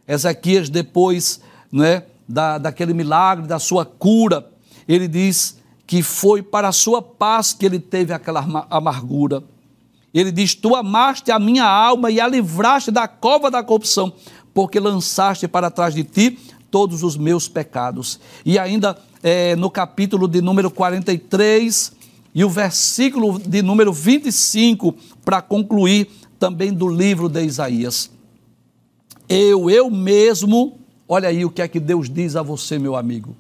Ezequias, 0.08 0.70
depois 0.70 1.42
né, 1.70 2.04
da, 2.26 2.58
daquele 2.58 2.94
milagre, 2.94 3.48
da 3.48 3.60
sua 3.60 3.84
cura, 3.84 4.50
ele 4.88 5.10
diz 5.10 5.58
que 5.86 6.02
foi 6.02 6.42
para 6.42 6.70
a 6.70 6.72
sua 6.72 7.02
paz 7.02 7.52
que 7.52 7.66
ele 7.66 7.80
teve 7.82 8.14
aquela 8.14 8.66
amargura. 8.70 9.44
Ele 10.14 10.32
diz: 10.32 10.54
Tu 10.54 10.76
amaste 10.76 11.32
a 11.32 11.40
minha 11.40 11.66
alma 11.66 12.12
e 12.12 12.20
a 12.20 12.28
livraste 12.28 12.92
da 12.92 13.08
cova 13.08 13.50
da 13.50 13.64
corrupção, 13.64 14.14
porque 14.54 14.80
lançaste 14.80 15.48
para 15.48 15.72
trás 15.72 15.94
de 15.94 16.04
ti 16.04 16.38
todos 16.70 17.04
os 17.04 17.18
meus 17.18 17.48
pecados. 17.48 18.20
E 18.46 18.60
ainda 18.60 18.98
é, 19.22 19.56
no 19.56 19.70
capítulo 19.72 20.28
de 20.28 20.42
número 20.42 20.70
43 20.70 21.94
e 22.36 22.44
o 22.44 22.50
versículo 22.50 23.40
de 23.40 23.62
número 23.62 23.94
25, 23.94 24.96
para 25.24 25.42
concluir 25.42 26.10
também 26.40 26.74
do 26.74 26.88
livro 26.88 27.30
de 27.30 27.44
Isaías. 27.44 28.12
Eu, 29.30 29.70
eu 29.70 29.90
mesmo, 29.90 30.80
olha 31.08 31.30
aí 31.30 31.46
o 31.46 31.50
que 31.50 31.62
é 31.62 31.68
que 31.68 31.80
Deus 31.80 32.10
diz 32.10 32.36
a 32.36 32.42
você, 32.42 32.78
meu 32.78 32.96
amigo, 32.96 33.36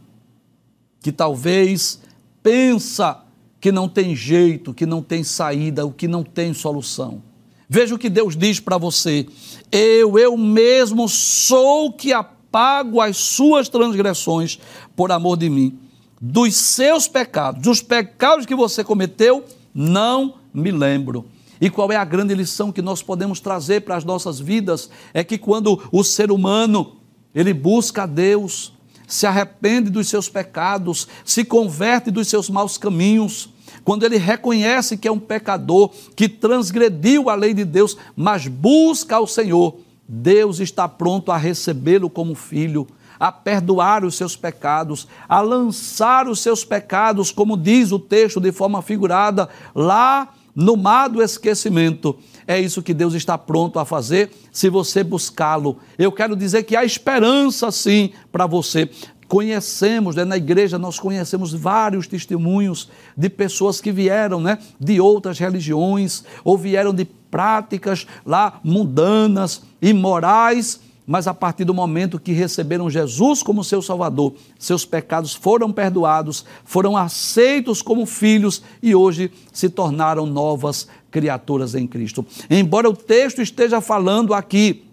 que 1.01 1.11
talvez 1.11 1.99
pensa 2.41 3.19
que 3.63 3.71
não 3.71 3.87
tem 3.87 4.13
jeito, 4.13 4.73
que 4.73 4.85
não 4.85 5.01
tem 5.01 5.23
saída, 5.23 5.85
o 5.85 5.91
que 5.93 6.05
não 6.05 6.21
tem 6.21 6.53
solução. 6.53 7.23
Veja 7.69 7.95
o 7.95 7.97
que 7.97 8.09
Deus 8.09 8.35
diz 8.35 8.59
para 8.59 8.77
você: 8.77 9.25
Eu, 9.71 10.19
eu 10.19 10.35
mesmo 10.35 11.07
sou 11.07 11.93
que 11.93 12.11
apago 12.11 12.99
as 12.99 13.15
suas 13.15 13.69
transgressões 13.69 14.59
por 14.97 15.13
amor 15.13 15.37
de 15.37 15.49
mim. 15.49 15.79
Dos 16.21 16.57
seus 16.57 17.07
pecados, 17.07 17.61
dos 17.61 17.81
pecados 17.81 18.45
que 18.45 18.53
você 18.53 18.83
cometeu, 18.83 19.45
não 19.73 20.39
me 20.53 20.69
lembro. 20.69 21.25
E 21.61 21.69
qual 21.69 21.89
é 21.89 21.95
a 21.95 22.03
grande 22.03 22.35
lição 22.35 22.69
que 22.69 22.81
nós 22.81 23.01
podemos 23.01 23.39
trazer 23.39 23.83
para 23.83 23.95
as 23.95 24.03
nossas 24.03 24.41
vidas? 24.41 24.89
É 25.13 25.23
que 25.23 25.37
quando 25.37 25.81
o 25.89 26.03
ser 26.03 26.33
humano 26.33 26.97
ele 27.33 27.53
busca 27.53 28.03
a 28.03 28.05
Deus, 28.05 28.73
se 29.07 29.25
arrepende 29.25 29.89
dos 29.89 30.09
seus 30.09 30.27
pecados, 30.27 31.07
se 31.23 31.45
converte 31.45 32.11
dos 32.11 32.27
seus 32.27 32.49
maus 32.49 32.77
caminhos, 32.77 33.52
quando 33.83 34.03
ele 34.03 34.17
reconhece 34.17 34.97
que 34.97 35.07
é 35.07 35.11
um 35.11 35.19
pecador, 35.19 35.91
que 36.15 36.29
transgrediu 36.29 37.29
a 37.29 37.35
lei 37.35 37.53
de 37.53 37.65
Deus, 37.65 37.97
mas 38.15 38.47
busca 38.47 39.15
ao 39.15 39.27
Senhor, 39.27 39.77
Deus 40.07 40.59
está 40.59 40.87
pronto 40.87 41.31
a 41.31 41.37
recebê-lo 41.37 42.09
como 42.09 42.35
filho, 42.35 42.87
a 43.19 43.31
perdoar 43.31 44.03
os 44.03 44.15
seus 44.15 44.35
pecados, 44.35 45.07
a 45.27 45.39
lançar 45.41 46.27
os 46.27 46.39
seus 46.39 46.65
pecados, 46.65 47.31
como 47.31 47.55
diz 47.55 47.91
o 47.91 47.99
texto 47.99 48.39
de 48.39 48.51
forma 48.51 48.81
figurada, 48.81 49.47
lá 49.73 50.33
no 50.55 50.75
mar 50.75 51.07
do 51.07 51.21
esquecimento. 51.21 52.17
É 52.45 52.59
isso 52.59 52.83
que 52.83 52.93
Deus 52.93 53.13
está 53.13 53.37
pronto 53.37 53.79
a 53.79 53.85
fazer 53.85 54.31
se 54.51 54.69
você 54.69 55.03
buscá-lo. 55.03 55.77
Eu 55.97 56.11
quero 56.11 56.35
dizer 56.35 56.63
que 56.63 56.75
há 56.75 56.83
esperança 56.83 57.71
sim 57.71 58.11
para 58.31 58.45
você. 58.45 58.89
Conhecemos, 59.33 60.15
né, 60.15 60.23
na 60.23 60.37
igreja 60.37 60.77
nós 60.77 60.99
conhecemos 60.99 61.51
vários 61.55 62.05
testemunhos 62.05 62.87
de 63.17 63.31
pessoas 63.31 63.81
que 63.81 63.91
vieram 63.91 64.39
né, 64.39 64.59
de 64.79 65.01
outras 65.01 65.39
religiões 65.39 66.23
ou 66.43 66.55
vieram 66.55 66.93
de 66.93 67.03
práticas 67.03 68.05
lá 68.23 68.59
mundanas, 68.63 69.63
imorais, 69.81 70.81
mas 71.07 71.25
a 71.25 71.33
partir 71.33 71.63
do 71.63 71.73
momento 71.73 72.19
que 72.19 72.31
receberam 72.31 72.91
Jesus 72.91 73.41
como 73.41 73.63
seu 73.63 73.81
Salvador, 73.81 74.35
seus 74.59 74.85
pecados 74.85 75.33
foram 75.33 75.71
perdoados, 75.71 76.45
foram 76.63 76.95
aceitos 76.95 77.81
como 77.81 78.05
filhos 78.05 78.61
e 78.83 78.93
hoje 78.93 79.31
se 79.51 79.67
tornaram 79.67 80.27
novas 80.27 80.87
criaturas 81.09 81.73
em 81.73 81.87
Cristo. 81.87 82.23
Embora 82.51 82.87
o 82.87 82.95
texto 82.95 83.41
esteja 83.41 83.81
falando 83.81 84.31
aqui 84.31 84.92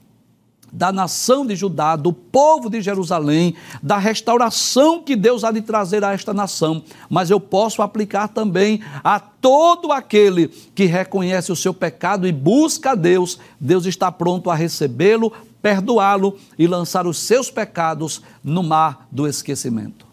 da 0.72 0.92
nação 0.92 1.46
de 1.46 1.56
Judá, 1.56 1.96
do 1.96 2.12
povo 2.12 2.68
de 2.68 2.80
Jerusalém, 2.80 3.54
da 3.82 3.98
restauração 3.98 5.02
que 5.02 5.16
Deus 5.16 5.44
há 5.44 5.50
de 5.50 5.62
trazer 5.62 6.04
a 6.04 6.12
esta 6.12 6.34
nação, 6.34 6.82
mas 7.08 7.30
eu 7.30 7.40
posso 7.40 7.82
aplicar 7.82 8.28
também 8.28 8.80
a 9.02 9.18
todo 9.18 9.92
aquele 9.92 10.48
que 10.74 10.84
reconhece 10.84 11.50
o 11.50 11.56
seu 11.56 11.72
pecado 11.72 12.26
e 12.26 12.32
busca 12.32 12.92
a 12.92 12.94
Deus, 12.94 13.38
Deus 13.58 13.86
está 13.86 14.12
pronto 14.12 14.50
a 14.50 14.54
recebê-lo, 14.54 15.32
perdoá-lo 15.62 16.36
e 16.58 16.66
lançar 16.66 17.06
os 17.06 17.18
seus 17.18 17.50
pecados 17.50 18.22
no 18.42 18.62
mar 18.62 19.06
do 19.10 19.26
esquecimento. 19.26 20.09